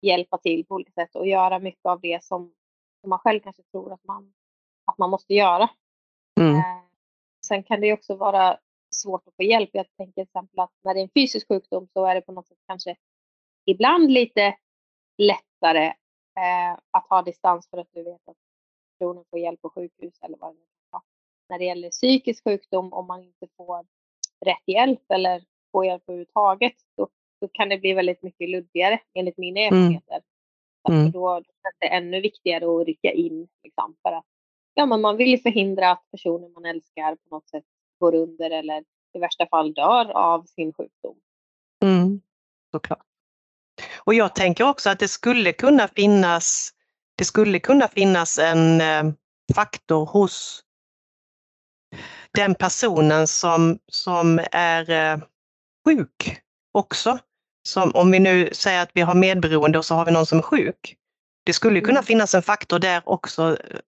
hjälpa 0.00 0.38
till 0.38 0.66
på 0.66 0.74
olika 0.74 0.92
sätt 0.92 1.14
och 1.16 1.26
göra 1.26 1.58
mycket 1.58 1.86
av 1.86 2.00
det 2.00 2.24
som, 2.24 2.54
som 3.00 3.10
man 3.10 3.18
själv 3.18 3.40
kanske 3.40 3.62
tror 3.62 3.92
att 3.92 4.04
man, 4.04 4.32
att 4.84 4.98
man 4.98 5.10
måste 5.10 5.34
göra. 5.34 5.68
Mm. 6.40 6.54
Eh, 6.54 6.62
Sen 7.46 7.62
kan 7.62 7.80
det 7.80 7.86
ju 7.86 7.92
också 7.92 8.14
vara 8.16 8.58
svårt 8.90 9.28
att 9.28 9.36
få 9.36 9.42
hjälp. 9.42 9.70
Jag 9.72 9.86
tänker 9.96 10.12
till 10.12 10.22
exempel 10.22 10.60
att 10.60 10.72
när 10.84 10.94
det 10.94 11.00
är 11.00 11.02
en 11.02 11.10
fysisk 11.14 11.48
sjukdom 11.48 11.88
så 11.92 12.04
är 12.06 12.14
det 12.14 12.20
på 12.20 12.32
något 12.32 12.46
sätt 12.46 12.58
kanske 12.66 12.96
ibland 13.64 14.10
lite 14.10 14.56
lättare 15.18 15.86
eh, 16.36 16.78
att 16.90 17.06
ha 17.08 17.22
distans 17.22 17.68
för 17.70 17.78
att 17.78 17.88
du 17.92 18.02
vet 18.02 18.28
att 18.28 18.36
personen 18.98 19.24
får 19.30 19.38
hjälp 19.38 19.62
på 19.62 19.70
sjukhus 19.70 20.14
eller 20.22 20.38
vad 20.38 20.50
det 20.50 20.58
nu 20.58 20.66
kan 20.66 20.88
vara. 20.90 21.02
När 21.48 21.58
det 21.58 21.64
gäller 21.64 21.90
psykisk 21.90 22.44
sjukdom, 22.44 22.92
om 22.92 23.06
man 23.06 23.22
inte 23.22 23.46
får 23.56 23.86
rätt 24.44 24.62
hjälp 24.66 25.10
eller 25.10 25.44
får 25.72 25.86
hjälp 25.86 26.02
överhuvudtaget, 26.06 26.74
då, 26.96 27.08
då 27.40 27.48
kan 27.48 27.68
det 27.68 27.78
bli 27.78 27.92
väldigt 27.92 28.22
mycket 28.22 28.50
luddigare 28.50 29.00
enligt 29.14 29.38
mina 29.38 29.60
erfarenheter. 29.60 30.20
Så 30.86 30.92
Mm. 30.92 31.10
Då, 31.10 31.20
då 31.20 31.36
är 31.36 31.42
det 31.80 31.86
ännu 31.86 32.20
viktigare 32.20 32.64
att 32.64 32.86
rycka 32.86 33.10
in 33.12 33.48
liksom, 33.62 33.96
för 34.02 34.12
att 34.12 34.24
ja, 34.74 34.86
men 34.86 35.00
man 35.00 35.16
vill 35.16 35.28
ju 35.28 35.38
förhindra 35.38 35.90
att 35.90 36.10
personen 36.10 36.52
man 36.52 36.64
älskar 36.64 37.14
på 37.16 37.34
något 37.34 37.48
sätt 37.48 37.64
går 37.98 38.14
under 38.14 38.50
eller 38.50 38.84
i 39.12 39.18
värsta 39.18 39.46
fall 39.46 39.74
dör 39.74 40.10
av 40.10 40.42
sin 40.42 40.72
sjukdom. 40.72 41.16
Mm, 41.82 42.20
såklart. 42.70 43.06
Och 44.06 44.14
jag 44.14 44.34
tänker 44.34 44.64
också 44.64 44.90
att 44.90 44.98
det 44.98 45.08
skulle 45.08 45.52
kunna 45.52 45.88
finnas, 45.88 46.70
det 47.18 47.24
skulle 47.24 47.60
kunna 47.60 47.88
finnas 47.88 48.38
en 48.38 48.80
eh, 48.80 49.04
faktor 49.54 50.06
hos 50.06 50.62
den 52.34 52.54
personen 52.54 53.26
som, 53.26 53.78
som 53.92 54.40
är 54.52 54.90
eh, 54.90 55.18
sjuk 55.84 56.40
också. 56.72 57.18
Som, 57.68 57.90
om 57.94 58.10
vi 58.10 58.18
nu 58.18 58.50
säger 58.52 58.82
att 58.82 58.90
vi 58.94 59.00
har 59.00 59.14
medberoende 59.14 59.78
och 59.78 59.84
så 59.84 59.94
har 59.94 60.04
vi 60.04 60.12
någon 60.12 60.26
som 60.26 60.38
är 60.38 60.42
sjuk. 60.42 60.96
Det 61.44 61.52
skulle 61.52 61.80
kunna 61.80 61.98
Mm. 61.98 62.04
finnas 62.04 62.34
en 62.34 62.42
faktor 62.42 62.78
där 62.78 63.02
också 63.04 63.56
eh, 63.64 63.78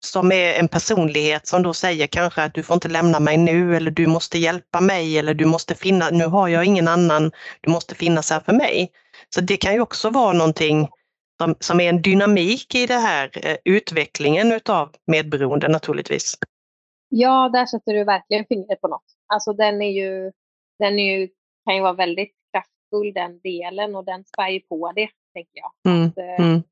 som 0.00 0.32
är 0.32 0.54
en 0.54 0.68
personlighet 0.68 1.46
som 1.46 1.62
då 1.62 1.74
säger 1.74 2.06
kanske 2.06 2.42
att 2.42 2.54
du 2.54 2.62
får 2.62 2.74
inte 2.74 2.88
lämna 2.88 3.20
mig 3.20 3.36
nu 3.36 3.76
eller 3.76 3.90
du 3.90 4.06
måste 4.06 4.38
hjälpa 4.38 4.80
mig 4.80 5.18
eller 5.18 5.34
du 5.34 5.44
måste 5.44 5.74
finna, 5.74 6.10
nu 6.10 6.24
har 6.24 6.48
jag 6.48 6.64
ingen 6.64 6.88
annan, 6.88 7.32
du 7.60 7.70
måste 7.70 7.94
finnas 7.94 8.30
här 8.30 8.40
för 8.40 8.52
mig. 8.52 8.90
Så 9.34 9.40
det 9.40 9.56
kan 9.56 9.74
ju 9.74 9.80
också 9.80 10.10
vara 10.10 10.32
någonting 10.32 10.88
som, 11.42 11.54
som 11.60 11.80
är 11.80 11.88
en 11.88 12.02
dynamik 12.02 12.74
i 12.74 12.86
det 12.86 12.94
här 12.94 13.30
eh, 13.46 13.56
utvecklingen 13.64 14.52
utav 14.52 14.94
medberoende 15.06 15.68
naturligtvis. 15.68 16.34
Ja, 17.08 17.50
där 17.52 17.66
sätter 17.66 17.92
du 17.94 18.04
verkligen 18.04 18.44
fingret 18.48 18.80
på 18.80 18.88
något. 18.88 19.04
Alltså 19.26 19.52
den 19.52 19.82
är 19.82 19.90
ju, 19.90 20.32
den 20.78 20.98
är 20.98 21.18
ju, 21.18 21.28
kan 21.66 21.76
ju 21.76 21.82
vara 21.82 21.92
väldigt 21.92 22.32
kraftfull 22.52 23.12
den 23.14 23.40
delen 23.40 23.96
och 23.96 24.04
den 24.04 24.24
spär 24.24 24.48
ju 24.48 24.60
på 24.60 24.92
det, 24.94 25.08
tänker 25.34 25.52
jag. 25.54 25.92
Mm, 25.92 26.08
Att, 26.08 26.18
eh, 26.18 26.46
mm, 26.46 26.62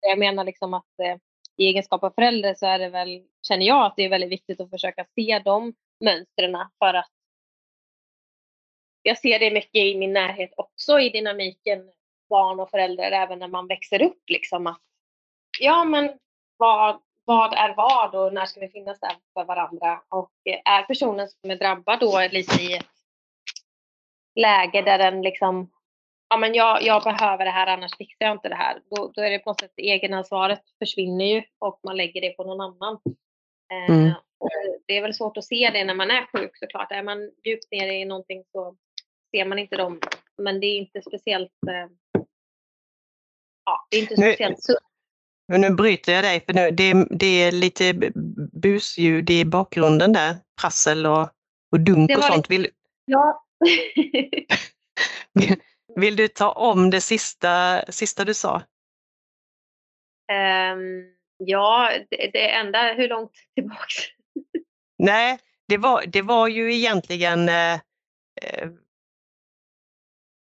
Jag 0.00 0.18
menar 0.18 0.44
liksom 0.44 0.74
att 0.74 1.00
eh, 1.02 1.16
i 1.58 1.66
egenskap 1.66 2.04
av 2.04 2.10
förälder 2.10 2.54
så 2.54 2.66
är 2.66 2.78
det 2.78 2.88
väl, 2.88 3.22
känner 3.42 3.66
jag 3.66 3.86
att 3.86 3.96
det 3.96 4.04
är 4.04 4.08
väldigt 4.08 4.30
viktigt 4.30 4.60
att 4.60 4.70
försöka 4.70 5.06
se 5.14 5.42
de 5.44 5.74
mönstren 6.00 6.56
för 6.78 6.94
att 6.94 7.10
jag 9.02 9.18
ser 9.18 9.38
det 9.38 9.50
mycket 9.50 9.82
i 9.82 9.98
min 9.98 10.12
närhet 10.12 10.50
också 10.56 11.00
i 11.00 11.08
dynamiken 11.08 11.92
barn 12.28 12.60
och 12.60 12.70
föräldrar 12.70 13.10
även 13.10 13.38
när 13.38 13.48
man 13.48 13.66
växer 13.66 14.02
upp 14.02 14.22
liksom 14.26 14.66
att 14.66 14.80
ja 15.60 15.84
men 15.84 16.18
vad, 16.56 17.00
vad 17.24 17.54
är 17.54 17.74
vad 17.74 18.14
och 18.14 18.34
när 18.34 18.46
ska 18.46 18.60
vi 18.60 18.68
finnas 18.68 19.00
där 19.00 19.16
för 19.34 19.44
varandra? 19.44 20.02
Och 20.08 20.32
är 20.64 20.82
personen 20.82 21.28
som 21.28 21.50
är 21.50 21.56
drabbad 21.56 22.00
då 22.00 22.28
lite 22.30 22.62
i 22.62 22.74
ett 22.74 22.86
läge 24.34 24.82
där 24.82 24.98
den 24.98 25.22
liksom 25.22 25.70
ja 26.30 26.36
men 26.36 26.54
jag, 26.54 26.82
jag 26.82 27.02
behöver 27.02 27.44
det 27.44 27.50
här 27.50 27.66
annars 27.66 27.96
fixar 27.96 28.26
jag 28.26 28.34
inte 28.34 28.48
det 28.48 28.54
här. 28.54 28.80
Då, 28.90 29.12
då 29.14 29.22
är 29.22 29.30
det 29.30 29.38
på 29.38 29.50
något 29.50 29.60
sätt 29.60 29.72
egenansvaret 29.76 30.62
försvinner 30.78 31.24
ju 31.24 31.42
och 31.58 31.80
man 31.84 31.96
lägger 31.96 32.20
det 32.20 32.30
på 32.30 32.44
någon 32.44 32.60
annan. 32.60 32.98
Eh, 33.72 33.94
Mm. 33.94 34.12
och 34.38 34.50
det 34.86 34.96
är 34.96 35.02
väl 35.02 35.14
svårt 35.14 35.36
att 35.36 35.44
se 35.44 35.70
det 35.72 35.84
när 35.84 35.94
man 35.94 36.10
är 36.10 36.26
sjuk 36.32 36.56
såklart. 36.58 36.92
Är 36.92 37.02
man 37.02 37.30
djupt 37.44 37.70
nere 37.70 37.94
i 37.94 38.04
någonting 38.04 38.44
så 38.52 38.76
ser 39.30 39.44
man 39.44 39.58
inte 39.58 39.76
dem. 39.76 40.00
Men 40.42 40.60
det 40.60 40.66
är 40.66 40.78
inte 40.78 41.02
speciellt 41.02 41.52
eh, 41.68 41.90
ja, 43.64 43.86
det 43.90 43.96
är 43.96 44.00
inte 44.00 44.16
speciellt 44.16 44.62
sunt. 44.62 44.78
Men 45.48 45.60
nu 45.60 45.70
bryter 45.70 46.12
jag 46.12 46.24
dig 46.24 46.40
för 46.40 46.52
nu, 46.52 46.70
det, 46.70 47.06
det 47.10 47.42
är 47.42 47.52
lite 47.52 47.94
busljud 48.52 49.30
i 49.30 49.44
bakgrunden 49.44 50.12
där, 50.12 50.36
prassel 50.60 51.06
och, 51.06 51.28
och 51.72 51.80
dunk 51.80 52.18
och 52.18 52.24
sånt. 52.24 52.50
Vill, 52.50 52.68
Ja. 53.04 53.44
vill 56.00 56.16
du 56.16 56.28
ta 56.28 56.52
om 56.52 56.90
det 56.90 57.00
sista, 57.00 57.84
sista 57.88 58.24
du 58.24 58.34
sa? 58.34 58.62
Ehm, 60.32 61.04
ja, 61.36 61.90
det, 62.10 62.30
det 62.32 62.50
enda, 62.50 62.94
hur 62.94 63.08
långt 63.08 63.32
tillbaks? 63.54 63.94
Nej, 64.98 65.38
det 65.68 65.76
var, 65.76 66.06
det 66.06 66.22
var 66.22 66.48
ju 66.48 66.74
egentligen 66.74 67.48
eh, 67.48 67.74
eh, 68.42 68.68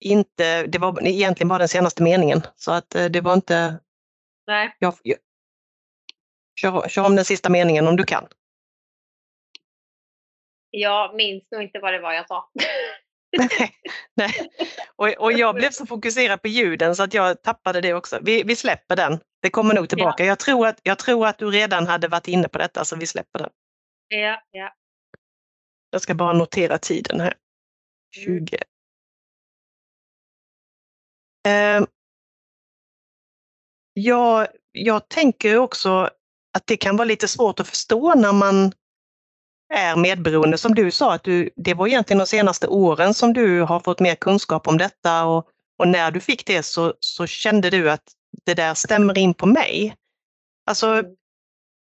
inte, 0.00 0.66
det 0.66 0.78
var 0.78 1.06
egentligen 1.06 1.48
bara 1.48 1.58
den 1.58 1.68
senaste 1.68 2.02
meningen. 2.02 2.42
Så 2.56 2.72
att 2.72 2.94
eh, 2.94 3.04
det 3.04 3.20
var 3.20 3.34
inte, 3.34 3.80
Nej. 4.46 4.76
jag, 4.78 4.94
jag, 5.02 5.18
kör, 6.60 6.88
kör 6.88 7.06
om 7.06 7.16
den 7.16 7.24
sista 7.24 7.50
meningen 7.50 7.88
om 7.88 7.96
du 7.96 8.04
kan. 8.04 8.28
Jag 10.70 11.14
minns 11.14 11.50
nog 11.50 11.62
inte 11.62 11.78
vad 11.78 11.92
det 11.92 12.00
var 12.00 12.12
jag 12.12 12.28
sa. 12.28 12.50
Nej, 13.38 13.70
nej. 14.16 14.48
Och, 14.96 15.08
och 15.08 15.32
jag 15.32 15.54
blev 15.54 15.70
så 15.70 15.86
fokuserad 15.86 16.42
på 16.42 16.48
ljuden 16.48 16.96
så 16.96 17.02
att 17.02 17.14
jag 17.14 17.42
tappade 17.42 17.80
det 17.80 17.94
också. 17.94 18.18
Vi, 18.22 18.42
vi 18.42 18.56
släpper 18.56 18.96
den. 18.96 19.20
Det 19.42 19.50
kommer 19.50 19.74
nog 19.74 19.88
tillbaka. 19.88 20.24
Jag, 20.24 20.38
tror 20.38 20.66
att, 20.66 20.80
jag 20.82 20.98
tror 20.98 21.26
att 21.26 21.38
du 21.38 21.50
redan 21.50 21.86
hade 21.86 22.08
varit 22.08 22.28
inne 22.28 22.48
på 22.48 22.58
detta 22.58 22.84
så 22.84 22.96
vi 22.96 23.06
släpper 23.06 23.38
den. 23.38 23.50
Ja, 24.08 24.42
ja. 24.50 24.74
Jag 25.90 26.00
ska 26.00 26.14
bara 26.14 26.32
notera 26.32 26.78
tiden 26.78 27.20
här. 27.20 27.34
20. 28.24 28.56
Eh, 31.48 31.84
jag, 33.92 34.48
jag 34.72 35.08
tänker 35.08 35.56
också 35.56 36.10
att 36.52 36.66
det 36.66 36.76
kan 36.76 36.96
vara 36.96 37.04
lite 37.04 37.28
svårt 37.28 37.60
att 37.60 37.68
förstå 37.68 38.14
när 38.14 38.32
man 38.32 38.72
är 39.74 39.96
medberoende. 39.96 40.58
Som 40.58 40.74
du 40.74 40.90
sa, 40.90 41.14
att 41.14 41.24
du, 41.24 41.50
det 41.56 41.74
var 41.74 41.86
egentligen 41.86 42.18
de 42.18 42.26
senaste 42.26 42.66
åren 42.66 43.14
som 43.14 43.32
du 43.32 43.60
har 43.60 43.80
fått 43.80 44.00
mer 44.00 44.14
kunskap 44.14 44.68
om 44.68 44.78
detta 44.78 45.24
och, 45.24 45.48
och 45.78 45.88
när 45.88 46.10
du 46.10 46.20
fick 46.20 46.46
det 46.46 46.62
så, 46.62 46.94
så 47.00 47.26
kände 47.26 47.70
du 47.70 47.90
att 47.90 48.04
det 48.46 48.54
där 48.54 48.74
stämmer 48.74 49.18
in 49.18 49.34
på 49.34 49.46
mig. 49.46 49.94
Alltså, 50.66 51.02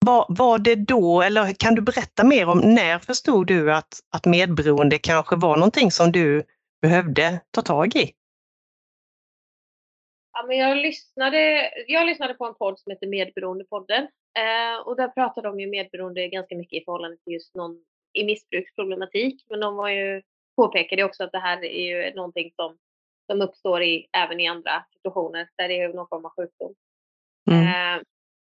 Mm. 0.02 0.14
var, 0.14 0.26
var 0.28 0.58
det 0.58 0.74
då, 0.74 1.22
eller 1.22 1.52
kan 1.52 1.74
du 1.74 1.82
berätta 1.82 2.24
mer 2.24 2.48
om 2.48 2.58
när 2.58 2.98
förstod 2.98 3.46
du 3.46 3.72
att, 3.72 4.00
att 4.14 4.26
medberoende 4.26 4.98
kanske 4.98 5.36
var 5.36 5.56
någonting 5.56 5.90
som 5.90 6.12
du 6.12 6.42
behövde 6.82 7.40
ta 7.50 7.62
tag 7.62 7.96
i? 7.96 8.12
Ja, 10.32 10.46
men 10.46 10.58
jag, 10.58 10.76
lyssnade, 10.76 11.70
jag 11.86 12.06
lyssnade 12.06 12.34
på 12.34 12.46
en 12.46 12.54
podd 12.54 12.78
som 12.78 12.90
heter 12.90 13.06
Medberoendepodden. 13.06 14.08
Eh, 14.38 14.80
och 14.80 14.96
där 14.96 15.08
pratade 15.08 15.48
de 15.48 15.60
ju 15.60 15.66
medberoende 15.66 16.28
ganska 16.28 16.56
mycket 16.56 16.82
i 16.82 16.84
förhållande 16.84 17.16
till 17.16 17.32
just 17.32 17.54
någon 17.54 17.84
i 18.12 18.24
missbruksproblematik. 18.24 19.44
Men 19.50 19.60
de 19.60 19.76
var 19.76 19.88
ju, 19.88 20.22
påpekade 20.56 21.04
också 21.04 21.24
att 21.24 21.32
det 21.32 21.38
här 21.38 21.64
är 21.64 21.82
ju 21.82 22.14
någonting 22.14 22.52
som, 22.56 22.78
som 23.30 23.42
uppstår 23.42 23.82
i, 23.82 24.08
även 24.12 24.40
i 24.40 24.48
andra 24.48 24.84
situationer 24.92 25.48
där 25.56 25.68
det 25.68 25.80
är 25.80 25.88
någon 25.88 26.08
form 26.08 26.24
av 26.24 26.30
sjukdom. 26.36 26.74
Mm. 27.50 27.96
Eh, 27.96 28.02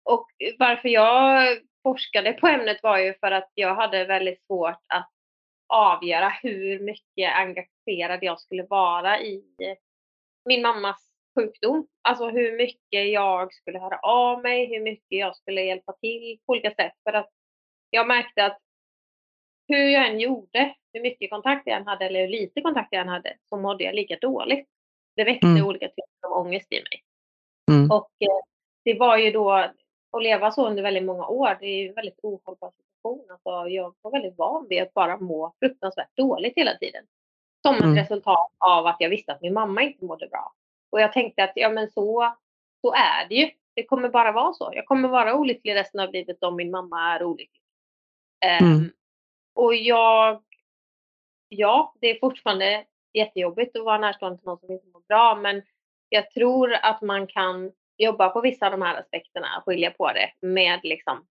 och 0.04 0.26
varför 0.58 0.88
jag 0.88 1.58
forskade 1.82 2.32
på 2.32 2.46
ämnet 2.46 2.82
var 2.82 2.98
ju 2.98 3.14
för 3.14 3.30
att 3.30 3.50
jag 3.54 3.74
hade 3.74 4.04
väldigt 4.04 4.46
svårt 4.46 4.84
att 4.94 5.10
avgöra 5.68 6.28
hur 6.28 6.80
mycket 6.80 7.34
engagerad 7.34 8.18
jag 8.22 8.40
skulle 8.40 8.62
vara 8.62 9.20
i 9.20 9.44
min 10.44 10.62
mammas 10.62 11.09
sjukdom. 11.38 11.86
Alltså 12.02 12.28
hur 12.28 12.56
mycket 12.56 13.08
jag 13.12 13.52
skulle 13.54 13.78
höra 13.78 13.98
av 13.98 14.42
mig, 14.42 14.66
hur 14.66 14.80
mycket 14.80 15.18
jag 15.18 15.36
skulle 15.36 15.62
hjälpa 15.62 15.92
till 15.92 16.38
på 16.46 16.50
olika 16.52 16.70
sätt. 16.74 16.92
För 17.04 17.12
att 17.12 17.30
jag 17.90 18.06
märkte 18.06 18.44
att 18.44 18.58
hur 19.68 19.88
jag 19.88 20.06
än 20.08 20.20
gjorde, 20.20 20.74
hur 20.92 21.00
mycket 21.00 21.30
kontakt 21.30 21.66
jag 21.66 21.76
än 21.76 21.86
hade 21.86 22.04
eller 22.06 22.20
hur 22.20 22.28
lite 22.28 22.60
kontakt 22.60 22.88
jag 22.90 23.00
än 23.00 23.08
hade, 23.08 23.36
så 23.48 23.56
mådde 23.56 23.84
jag 23.84 23.94
lika 23.94 24.16
dåligt. 24.20 24.68
Det 25.16 25.24
väckte 25.24 25.46
Mm. 25.46 25.66
olika 25.66 25.88
typer 25.88 26.26
av 26.26 26.32
ångest 26.46 26.72
i 26.72 26.76
mig. 26.82 27.02
Mm. 27.70 27.90
Och 27.90 28.10
eh, 28.20 28.40
det 28.84 28.98
var 28.98 29.16
ju 29.16 29.30
då, 29.30 29.50
att 29.52 30.22
leva 30.22 30.50
så 30.50 30.66
under 30.66 30.82
väldigt 30.82 31.04
många 31.04 31.26
år, 31.26 31.56
det 31.60 31.66
är 31.66 31.82
ju 31.82 31.88
en 31.88 31.94
väldigt 31.94 32.18
ohållbar 32.22 32.70
situation. 32.70 33.26
Alltså, 33.30 33.68
jag 33.68 33.94
var 34.02 34.10
väldigt 34.10 34.38
van 34.38 34.66
vid 34.68 34.82
att 34.82 34.94
bara 34.94 35.16
må 35.16 35.54
fruktansvärt 35.60 36.16
dåligt 36.16 36.52
hela 36.56 36.74
tiden. 36.78 37.04
Som 37.66 37.74
ett 37.74 37.82
Mm. 37.82 37.96
resultat 37.96 38.52
av 38.58 38.86
att 38.86 38.96
jag 38.98 39.08
visste 39.08 39.32
att 39.32 39.40
min 39.42 39.52
mamma 39.54 39.82
inte 39.82 40.04
mådde 40.04 40.28
bra. 40.28 40.52
Och 40.90 41.00
jag 41.00 41.12
tänkte 41.12 41.44
att 41.44 41.52
ja 41.54 41.68
men 41.68 41.90
så, 41.90 42.34
så 42.80 42.94
är 42.94 43.28
det 43.28 43.34
ju. 43.34 43.50
Det 43.74 43.84
kommer 43.86 44.08
bara 44.08 44.32
vara 44.32 44.52
så. 44.52 44.70
Jag 44.74 44.86
kommer 44.86 45.08
vara 45.08 45.34
olycklig 45.34 45.74
resten 45.74 46.00
av 46.00 46.12
livet 46.12 46.42
om 46.42 46.56
min 46.56 46.70
mamma 46.70 47.14
är 47.14 47.22
olycklig. 47.22 47.62
Ehm, 48.46 48.66
Mm. 48.66 48.90
och 49.54 49.74
jag, 49.74 50.42
ja 51.48 51.94
det 52.00 52.10
är 52.10 52.20
fortfarande 52.20 52.84
jättejobbigt 53.12 53.76
att 53.76 53.84
vara 53.84 53.98
närstående 53.98 54.38
till 54.38 54.46
någon 54.46 54.58
som 54.58 54.70
inte 54.72 54.88
mår 54.88 55.02
bra 55.08 55.34
men 55.34 55.62
jag 56.08 56.30
tror 56.30 56.72
att 56.72 57.02
man 57.02 57.26
kan 57.26 57.72
jobba 57.96 58.28
på 58.28 58.40
vissa 58.40 58.66
av 58.66 58.72
de 58.72 58.82
här 58.82 59.00
aspekterna, 59.00 59.62
skilja 59.66 59.90
på 59.90 60.12
det 60.12 60.32
med, 60.46 60.80
liksom, 60.82 61.26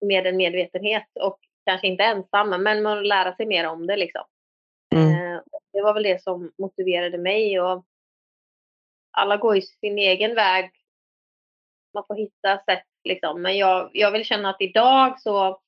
med 0.00 0.26
en 0.26 0.36
medvetenhet 0.36 1.08
och 1.20 1.38
kanske 1.66 1.86
inte 1.86 2.04
ensam 2.04 2.50
men 2.62 2.82
man 2.82 3.02
lära 3.08 3.36
sig 3.36 3.46
mer 3.46 3.66
om 3.68 3.86
det. 3.86 3.96
Liksom. 3.96 4.24
Mm. 4.94 5.32
Eh, 5.32 5.38
och 5.38 5.60
det 5.72 5.82
var 5.82 5.94
väl 5.94 6.02
det 6.02 6.22
som 6.22 6.52
motiverade 6.58 7.18
mig. 7.18 7.60
Och 7.60 7.84
alla 9.14 9.36
går 9.36 9.54
ju 9.56 9.62
sin 9.62 9.98
egen 9.98 10.34
väg. 10.34 10.70
Man 11.94 12.04
får 12.06 12.14
hitta 12.14 12.58
sätt. 12.58 12.84
Liksom. 13.04 13.42
Men 13.42 13.56
jag, 13.56 13.90
jag 13.92 14.10
vill 14.10 14.24
känna 14.24 14.50
att 14.50 14.60
idag 14.60 15.20
så 15.20 15.60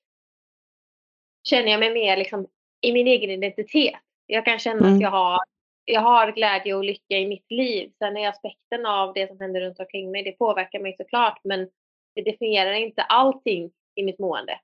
känner 1.49 1.71
jag 1.71 1.81
mig 1.81 1.95
mer 1.95 2.17
liksom, 2.17 2.47
i 2.81 2.93
min 2.93 3.07
egen 3.07 3.31
identitet. 3.31 4.01
Jag 4.27 4.45
kan 4.45 4.59
känna 4.59 4.81
Mm. 4.81 4.95
att 4.95 5.01
jag 5.01 5.11
har, 5.11 5.39
jag 5.85 6.01
har 6.01 6.33
glädje 6.33 6.75
och 6.75 6.85
lycka 6.85 7.15
i 7.19 7.29
mitt 7.29 7.51
liv. 7.51 7.93
Sen 7.99 8.17
är 8.17 8.29
aspekten 8.29 8.87
av 8.87 9.13
det 9.15 9.29
som 9.29 9.41
händer 9.41 9.61
runt 9.61 9.81
omkring 9.81 10.11
mig, 10.11 10.23
det 10.23 10.33
påverkar 10.33 10.81
mig 10.81 10.97
såklart. 10.97 11.41
Men 11.45 11.71
det 12.15 12.23
definierar 12.23 12.73
inte 12.73 13.03
allting 13.03 13.73
i 13.95 14.03
mitt 14.03 14.19
mående. 14.19 14.61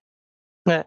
Nej. 0.65 0.85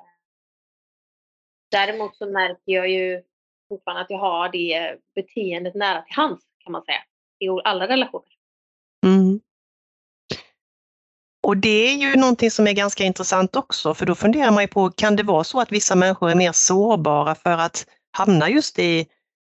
Däremot 1.72 2.16
så 2.16 2.26
märker 2.26 2.72
jag 2.72 2.90
ju 2.90 3.24
fortfarande 3.70 4.02
att 4.02 4.10
jag 4.10 4.18
har 4.18 4.50
det 4.50 4.98
beteendet 5.16 5.76
nära 5.76 6.02
till 6.02 6.16
hands 6.16 6.46
kan 6.58 6.72
man 6.72 6.86
säga. 6.86 7.04
I 7.40 7.50
alla 7.64 7.88
relationer. 7.88 8.28
Mm. 9.06 9.40
Och 11.44 11.58
det 11.58 11.88
är 11.88 11.94
ju 11.94 12.16
någonting 12.16 12.52
som 12.52 12.68
är 12.68 12.74
ganska 12.74 13.04
intressant 13.04 13.56
också, 13.56 13.94
för 13.94 14.06
då 14.06 14.16
funderar 14.16 14.52
man 14.52 14.64
ju 14.64 14.68
på, 14.68 14.90
kan 14.90 15.16
det 15.16 15.24
vara 15.24 15.44
så 15.44 15.60
att 15.62 15.72
vissa 15.72 15.96
människor 15.96 16.30
är 16.30 16.36
mer 16.36 16.52
sårbara 16.52 17.36
för 17.36 17.58
att 17.58 17.86
hamna 18.12 18.50
just 18.50 18.80
i 18.80 19.08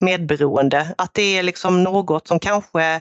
medberoende? 0.01 0.95
Att 0.99 1.15
det 1.15 1.39
är 1.39 1.43
liksom 1.43 1.83
något 1.83 2.29
som 2.29 2.41
kanske 2.41 3.01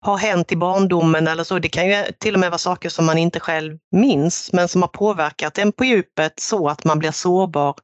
har 0.00 0.18
hänt 0.18 0.52
i 0.52 0.56
barndomen 0.56 1.26
eller 1.26 1.44
så. 1.44 1.58
Det 1.58 1.68
kan 1.68 1.88
ju 1.88 2.04
till 2.18 2.34
och 2.34 2.40
med 2.40 2.50
vara 2.50 2.58
saker 2.58 2.88
som 2.88 3.06
man 3.06 3.18
inte 3.18 3.40
själv 3.40 3.78
minns 3.92 4.52
men 4.52 4.68
som 4.68 4.82
har 4.82 4.88
påverkat 4.88 5.58
en 5.58 5.72
på 5.72 5.84
djupet 5.84 6.40
så 6.40 6.68
att 6.68 6.84
man 6.84 6.98
blir 6.98 7.10
sårbar 7.10 7.74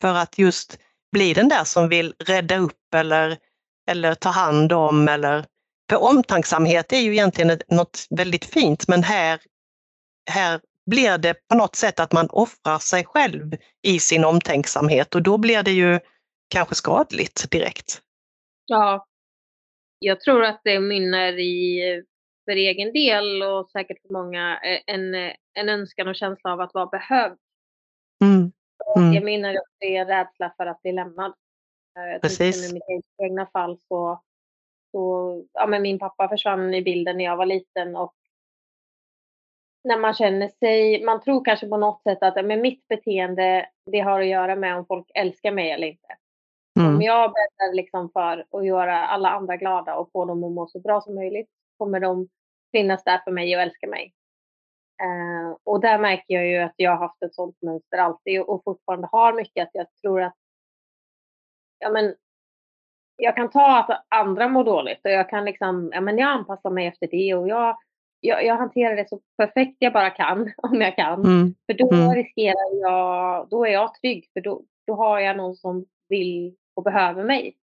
för 0.00 0.14
att 0.14 0.38
just 0.38 0.78
bli 1.12 1.34
den 1.34 1.48
där 1.48 1.64
som 1.64 1.88
vill 1.88 2.14
rädda 2.18 2.56
upp 2.56 2.94
eller, 2.94 3.38
eller 3.90 4.14
ta 4.14 4.28
hand 4.28 4.72
om 4.72 5.08
eller 5.08 5.44
för 5.92 6.02
omtanksamhet 6.02 6.92
är 6.92 7.00
ju 7.00 7.12
egentligen 7.12 7.58
något 7.68 8.06
väldigt 8.10 8.44
fint 8.44 8.88
men 8.88 9.02
här, 9.02 9.40
här 10.30 10.60
blir 10.90 11.18
det 11.18 11.34
på 11.48 11.54
något 11.54 11.76
sätt 11.76 12.00
att 12.00 12.12
man 12.12 12.28
offrar 12.30 12.78
sig 12.78 13.04
själv 13.04 13.56
i 13.82 13.98
sin 13.98 14.24
omtänksamhet 14.24 15.14
och 15.14 15.22
då 15.22 15.38
blir 15.38 15.62
det 15.62 15.70
ju 15.70 16.00
kanske 16.48 16.74
skadligt 16.74 17.50
direkt. 17.50 18.00
Ja, 18.66 19.06
jag 19.98 20.20
tror 20.20 20.44
att 20.44 20.60
det 20.64 20.80
mynnar 20.80 21.38
i, 21.38 22.02
för 22.44 22.56
egen 22.56 22.92
del 22.92 23.42
och 23.42 23.70
säkert 23.70 24.02
för 24.02 24.12
många, 24.12 24.58
en, 24.86 25.14
en 25.54 25.68
önskan 25.68 26.08
och 26.08 26.16
känsla 26.16 26.52
av 26.52 26.60
att 26.60 26.74
vara 26.74 26.86
behövd. 26.86 27.38
Mm. 28.24 28.52
Mm. 28.96 29.12
Jag 29.12 29.24
mynnar 29.24 29.50
också 29.50 29.84
i 29.84 29.96
en 29.96 30.06
rädsla 30.06 30.54
för 30.56 30.66
att 30.66 30.82
bli 30.82 30.92
lämnad. 30.92 31.34
Jag 31.94 32.22
Precis. 32.22 32.70
I 32.70 32.74
mitt 32.74 33.04
egna 33.22 33.46
fall 33.46 33.78
så, 33.88 34.22
så 34.92 35.44
ja, 35.52 35.66
men 35.66 35.82
min 35.82 35.98
pappa 35.98 36.28
försvann 36.28 36.74
i 36.74 36.82
bilden 36.82 37.16
när 37.16 37.24
jag 37.24 37.36
var 37.36 37.46
liten 37.46 37.96
och 37.96 38.14
när 39.84 39.98
man 39.98 40.14
känner 40.14 40.48
sig, 40.48 41.04
man 41.04 41.20
tror 41.20 41.44
kanske 41.44 41.68
på 41.68 41.76
något 41.76 42.02
sätt 42.02 42.22
att 42.22 42.44
men 42.44 42.60
mitt 42.60 42.88
beteende, 42.88 43.68
det 43.90 44.00
har 44.00 44.20
att 44.20 44.26
göra 44.26 44.56
med 44.56 44.76
om 44.76 44.86
folk 44.86 45.10
älskar 45.14 45.52
mig 45.52 45.70
eller 45.70 45.86
inte. 45.86 46.16
Mm. 46.80 46.94
Om 46.94 47.02
jag 47.02 47.32
bäddar 47.32 47.74
liksom 47.74 48.10
för 48.12 48.46
att 48.50 48.66
göra 48.66 49.06
alla 49.06 49.30
andra 49.30 49.56
glada 49.56 49.96
och 49.96 50.10
få 50.12 50.24
dem 50.24 50.44
att 50.44 50.52
må 50.52 50.66
så 50.66 50.80
bra 50.80 51.00
som 51.00 51.14
möjligt 51.14 51.48
kommer 51.78 52.00
de 52.00 52.28
finnas 52.72 53.04
där 53.04 53.18
för 53.18 53.30
mig 53.30 53.56
och 53.56 53.62
älska 53.62 53.86
mig. 53.86 54.14
Uh, 55.02 55.56
och 55.64 55.80
där 55.80 55.98
märker 55.98 56.34
jag 56.34 56.46
ju 56.46 56.58
att 56.58 56.74
jag 56.76 56.90
har 56.90 56.98
haft 56.98 57.22
ett 57.22 57.34
sånt 57.34 57.62
mönster 57.62 57.98
alltid 57.98 58.40
och 58.40 58.64
fortfarande 58.64 59.08
har 59.12 59.32
mycket 59.32 59.62
att 59.62 59.70
jag 59.72 59.86
tror 60.02 60.22
att 60.22 60.36
ja, 61.78 61.90
men, 61.90 62.14
jag 63.16 63.36
kan 63.36 63.50
ta 63.50 63.78
att 63.78 64.04
andra 64.08 64.48
mår 64.48 64.64
dåligt 64.64 65.00
och 65.04 65.10
jag 65.10 65.30
kan 65.30 65.44
liksom, 65.44 65.90
ja 65.94 66.00
men 66.00 66.18
jag 66.18 66.28
anpassar 66.28 66.70
mig 66.70 66.86
efter 66.86 67.06
det 67.06 67.34
och 67.34 67.48
jag, 67.48 67.76
jag, 68.20 68.44
jag 68.44 68.56
hanterar 68.56 68.96
det 68.96 69.08
så 69.08 69.20
perfekt 69.36 69.76
jag 69.78 69.92
bara 69.92 70.10
kan 70.10 70.52
om 70.62 70.80
jag 70.80 70.96
kan. 70.96 71.20
Mm. 71.20 71.54
För 71.66 71.74
då 71.74 71.92
mm. 71.92 72.14
riskerar 72.14 72.80
jag, 72.80 73.48
då 73.48 73.66
är 73.66 73.72
jag 73.72 73.94
trygg 73.94 74.30
för 74.32 74.40
då, 74.40 74.62
då 74.86 74.94
har 74.94 75.20
jag 75.20 75.36
någon 75.36 75.56
som 75.56 75.86
vill 76.08 76.56
och 76.74 76.82
behöver 76.82 77.24
mig. 77.24 77.56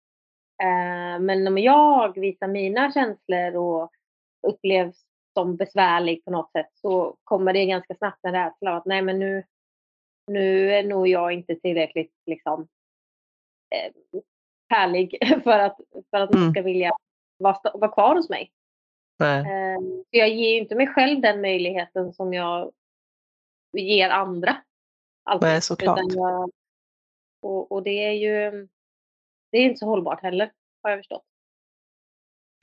Eh, 0.63 1.21
men 1.21 1.47
om 1.47 1.59
jag 1.59 2.19
visar 2.19 2.49
mina 2.49 2.93
känslor 2.93 3.57
och 3.57 3.91
upplevs 4.47 5.05
som 5.35 5.57
besvärlig 5.57 6.25
på 6.25 6.31
något 6.31 6.53
sätt 6.53 6.71
så 6.75 7.17
kommer 7.25 7.53
det 7.53 7.67
ganska 7.67 7.95
snabbt 7.95 8.25
en 8.25 8.33
rädsla 8.33 8.77
att 8.77 8.87
nej 8.87 9.03
men 9.03 9.19
nu, 9.19 9.45
nu 10.27 10.73
är 10.73 10.83
nog 10.83 11.09
jag 11.09 11.33
inte 11.33 11.55
tillräckligt 11.55 12.13
liksom 12.27 12.69
eh, 13.75 14.21
härlig 14.69 15.19
för 15.45 15.59
att, 15.59 15.77
för 16.11 16.21
att 16.21 16.31
mm. 16.31 16.45
man 16.45 16.53
ska 16.53 16.63
vilja 16.63 16.93
vara, 17.39 17.61
vara 17.75 17.93
kvar 17.93 18.17
hos 18.17 18.29
mig. 18.29 18.53
Eh, 19.23 19.79
jag 20.11 20.29
ger 20.29 20.51
ju 20.51 20.59
inte 20.59 20.75
mig 20.75 20.87
själv 20.87 21.21
den 21.21 21.41
möjligheten 21.41 22.13
som 22.13 22.35
jag 22.35 22.73
ger 23.73 24.11
andra. 24.11 24.57
Alltid. 25.25 25.49
Nej, 25.49 25.63
såklart. 25.63 26.01
Jag, 26.09 26.51
och, 27.43 27.73
och 27.73 27.83
det 27.83 28.05
är 28.05 28.13
ju 28.13 28.69
det 29.53 29.59
är 29.59 29.63
inte 29.63 29.79
så 29.79 29.87
hållbart 29.87 30.23
heller, 30.23 30.53
har 30.83 30.91
jag 30.91 31.01
förstått. 31.01 31.25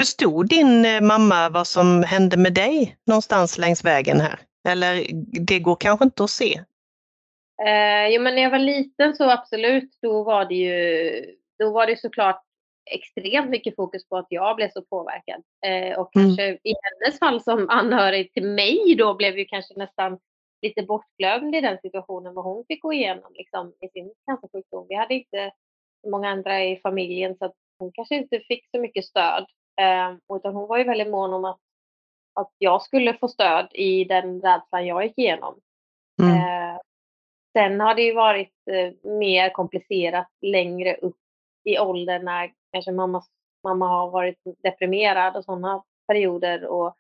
Förstod 0.02 0.50
din 0.50 0.86
eh, 0.86 1.02
mamma 1.02 1.50
vad 1.50 1.68
som 1.68 2.04
hände 2.04 2.38
med 2.38 2.54
dig 2.54 2.98
någonstans 3.06 3.58
längs 3.58 3.86
vägen 3.86 4.20
här? 4.20 4.40
Eller 4.68 5.08
det 5.46 5.60
går 5.60 5.76
kanske 5.76 6.06
inte 6.06 6.24
att 6.24 6.30
se? 6.30 6.64
Eh, 7.66 8.08
jo, 8.08 8.22
men 8.22 8.36
när 8.36 8.42
jag 8.42 8.50
var 8.50 8.60
liten 8.60 9.16
så 9.16 9.30
absolut, 9.30 9.98
då 10.02 10.24
var 10.24 10.46
det 10.46 10.56
ju 10.56 11.36
då 11.64 11.72
var 11.72 11.88
det 11.88 12.00
såklart 12.00 12.42
extremt 12.92 13.50
mycket 13.50 13.76
fokus 13.76 14.08
på 14.08 14.18
att 14.18 14.28
jag 14.30 14.56
blev 14.56 14.70
så 14.70 14.82
påverkad. 14.82 15.44
Eh, 15.66 16.00
och 16.00 16.16
mm. 16.16 16.28
kanske 16.28 16.58
i 16.64 16.74
hennes 16.84 17.20
fall 17.20 17.42
som 17.42 17.70
anhörig 17.70 18.34
till 18.34 18.48
mig 18.48 18.96
då 18.98 19.14
blev 19.14 19.38
ju 19.38 19.46
kanske 19.46 19.74
nästan 19.78 20.20
lite 20.62 20.84
bortglömd 20.84 21.56
i 21.56 21.62
den 21.62 21.78
situationen 21.82 22.34
vad 22.34 22.46
hon 22.46 22.66
fick 22.68 22.82
gå 22.82 22.94
igenom 22.94 23.34
liksom, 23.34 23.74
i 23.82 23.88
sin 23.88 24.14
cancersjukdom. 24.26 24.86
Vi 24.90 24.96
hade 24.96 25.14
inte 25.14 25.52
många 26.08 26.30
andra 26.30 26.64
i 26.64 26.78
familjen 26.78 27.36
så 27.38 27.46
att 27.46 27.56
hon 27.80 27.92
kanske 27.92 28.16
inte 28.16 28.40
fick 28.40 28.70
så 28.72 28.80
mycket 28.80 29.06
stöd. 29.06 29.46
Eh, 29.82 30.36
utan 30.38 30.56
hon 30.56 30.68
var 30.68 30.78
ju 30.78 30.84
väldigt 30.84 31.12
mån 31.12 31.34
om 31.34 31.46
att, 31.46 31.60
att 32.34 32.52
jag 32.58 32.82
skulle 32.82 33.14
få 33.14 33.28
stöd 33.28 33.68
i 33.72 34.04
den 34.04 34.42
rädslan 34.42 34.88
jag 34.88 35.04
gick 35.04 35.18
igenom. 35.18 35.60
Mm. 36.22 36.36
Eh, 36.36 36.80
sen 37.54 37.80
har 37.80 37.96
det 37.96 38.02
ju 38.02 38.14
varit 38.14 38.54
eh, 38.72 39.10
mer 39.12 39.50
komplicerat 39.50 40.28
längre 40.42 40.96
upp 40.96 41.18
i 41.64 41.80
åldern 41.80 42.26
när 42.26 42.54
kanske 42.72 42.92
mamma, 42.92 43.24
mamma 43.64 43.88
har 43.88 44.10
varit 44.10 44.40
deprimerad 44.64 45.36
och 45.36 45.46
sådana 45.46 45.84
perioder 46.08 46.66
och 46.66 46.98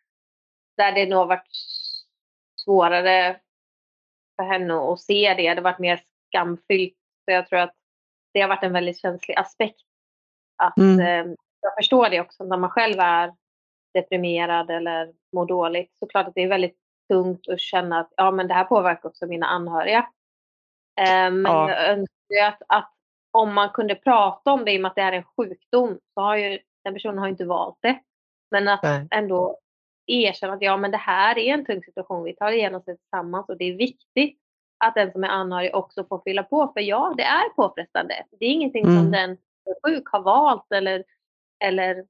där 0.77 0.91
det 0.91 1.05
nog 1.05 1.19
har 1.19 1.25
varit 1.25 1.49
svårare 2.55 3.39
för 4.35 4.43
henne 4.43 4.73
att 4.73 4.99
se 4.99 5.33
det. 5.33 5.41
Det 5.41 5.55
har 5.55 5.61
varit 5.61 5.79
mer 5.79 6.03
skamfyllt. 6.27 6.97
Så 7.25 7.31
jag 7.31 7.47
tror 7.47 7.59
att 7.59 7.75
det 8.33 8.41
har 8.41 8.47
varit 8.47 8.63
en 8.63 8.73
väldigt 8.73 8.99
känslig 8.99 9.35
aspekt. 9.35 9.81
Att, 10.57 10.77
mm. 10.77 10.99
eh, 10.99 11.35
jag 11.61 11.75
förstår 11.79 12.09
det 12.09 12.21
också 12.21 12.43
när 12.43 12.57
man 12.57 12.69
själv 12.69 12.99
är 12.99 13.33
deprimerad 13.93 14.69
eller 14.69 15.13
mår 15.35 15.45
dåligt. 15.45 15.91
Såklart 15.99 16.27
att 16.27 16.35
det 16.35 16.43
är 16.43 16.47
väldigt 16.47 16.77
tungt 17.09 17.49
att 17.49 17.59
känna 17.59 17.99
att 17.99 18.13
ja, 18.17 18.31
men 18.31 18.47
det 18.47 18.53
här 18.53 18.63
påverkar 18.63 19.09
också 19.09 19.25
mina 19.25 19.45
anhöriga. 19.45 19.99
Eh, 20.99 21.31
men 21.31 21.43
ja. 21.43 21.69
jag 21.69 21.89
önskar 21.89 22.47
att, 22.47 22.61
att 22.67 22.93
om 23.33 23.53
man 23.53 23.69
kunde 23.69 23.95
prata 23.95 24.51
om 24.51 24.65
det 24.65 24.71
i 24.71 24.77
och 24.77 24.81
med 24.81 24.89
att 24.89 24.95
det 24.95 25.01
är 25.01 25.11
en 25.11 25.23
sjukdom 25.23 25.99
så 26.13 26.21
har 26.21 26.35
ju 26.35 26.59
den 26.83 26.93
personen 26.93 27.17
har 27.17 27.27
inte 27.27 27.45
valt 27.45 27.77
det. 27.81 27.99
Men 28.51 28.67
att 28.67 28.83
Nej. 28.83 29.07
ändå 29.11 29.59
erkänna 30.07 30.53
att 30.53 30.61
ja 30.61 30.77
men 30.77 30.91
det 30.91 30.97
här 30.97 31.37
är 31.37 31.53
en 31.53 31.65
tung 31.65 31.83
situation, 31.83 32.23
vi 32.23 32.35
tar 32.35 32.51
igenom 32.51 32.81
det 32.85 32.95
tillsammans 32.95 33.49
och 33.49 33.57
det 33.57 33.65
är 33.65 33.73
viktigt 33.73 34.39
att 34.77 34.95
den 34.95 35.11
som 35.11 35.23
är 35.23 35.27
anhörig 35.27 35.75
också 35.75 36.05
får 36.05 36.21
fylla 36.25 36.43
på. 36.43 36.71
För 36.73 36.81
ja, 36.81 37.13
det 37.17 37.23
är 37.23 37.49
påfrestande. 37.49 38.25
Det 38.39 38.45
är 38.45 38.49
ingenting 38.49 38.83
mm. 38.83 38.97
som 38.97 39.11
den 39.11 39.37
som 39.37 39.71
är 39.71 39.89
sjuk 39.89 40.07
har 40.07 40.21
valt 40.21 40.71
eller, 40.71 41.03
eller, 41.63 42.05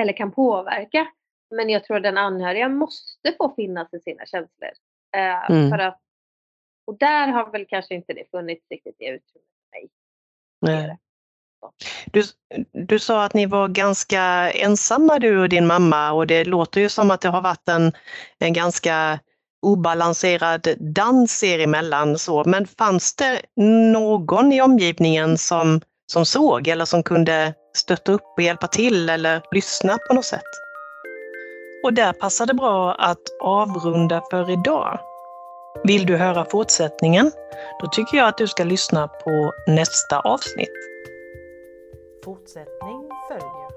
eller 0.00 0.12
kan 0.12 0.32
påverka. 0.32 1.06
Men 1.50 1.68
jag 1.68 1.84
tror 1.84 1.96
att 1.96 2.02
den 2.02 2.18
anhöriga 2.18 2.68
måste 2.68 3.32
få 3.38 3.54
finnas 3.56 3.94
i 3.94 4.00
sina 4.00 4.26
känslor. 4.26 4.70
Eh, 5.16 5.50
mm. 5.50 5.70
för 5.70 5.78
att, 5.78 6.00
och 6.84 6.98
där 6.98 7.28
har 7.28 7.50
väl 7.50 7.66
kanske 7.66 7.94
inte 7.94 8.12
det 8.12 8.30
funnits 8.30 8.66
riktigt 8.70 9.00
i 9.00 9.04
utrymmet. 9.04 9.50
Du, 12.12 12.22
du 12.72 12.98
sa 12.98 13.24
att 13.24 13.34
ni 13.34 13.46
var 13.46 13.68
ganska 13.68 14.50
ensamma 14.50 15.18
du 15.18 15.40
och 15.40 15.48
din 15.48 15.66
mamma 15.66 16.12
och 16.12 16.26
det 16.26 16.44
låter 16.44 16.80
ju 16.80 16.88
som 16.88 17.10
att 17.10 17.20
det 17.20 17.28
har 17.28 17.40
varit 17.40 17.68
en, 17.68 17.92
en 18.38 18.52
ganska 18.52 19.18
obalanserad 19.62 20.68
dans 20.94 21.42
er 21.42 21.58
emellan. 21.58 22.18
Så. 22.18 22.44
Men 22.44 22.66
fanns 22.66 23.16
det 23.16 23.42
någon 23.92 24.52
i 24.52 24.60
omgivningen 24.60 25.38
som, 25.38 25.80
som 26.12 26.26
såg 26.26 26.68
eller 26.68 26.84
som 26.84 27.02
kunde 27.02 27.54
stötta 27.76 28.12
upp 28.12 28.34
och 28.36 28.42
hjälpa 28.42 28.66
till 28.66 29.08
eller 29.08 29.42
lyssna 29.54 29.98
på 30.08 30.14
något 30.14 30.24
sätt? 30.24 30.50
Och 31.84 31.92
där 31.92 32.12
passar 32.12 32.46
det 32.46 32.54
bra 32.54 32.94
att 32.94 33.22
avrunda 33.42 34.22
för 34.30 34.50
idag. 34.50 35.00
Vill 35.84 36.06
du 36.06 36.16
höra 36.16 36.44
fortsättningen? 36.44 37.32
Då 37.80 37.86
tycker 37.86 38.16
jag 38.16 38.28
att 38.28 38.38
du 38.38 38.48
ska 38.48 38.64
lyssna 38.64 39.08
på 39.08 39.52
nästa 39.66 40.20
avsnitt. 40.20 40.72
Fortsättning 42.24 43.08
följer. 43.28 43.70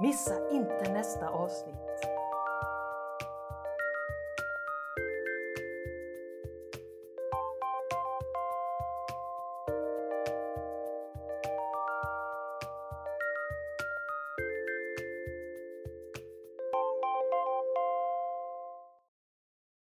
Missa 0.00 0.34
inte 0.50 0.92
nästa 0.92 1.28
avsnitt. 1.28 1.89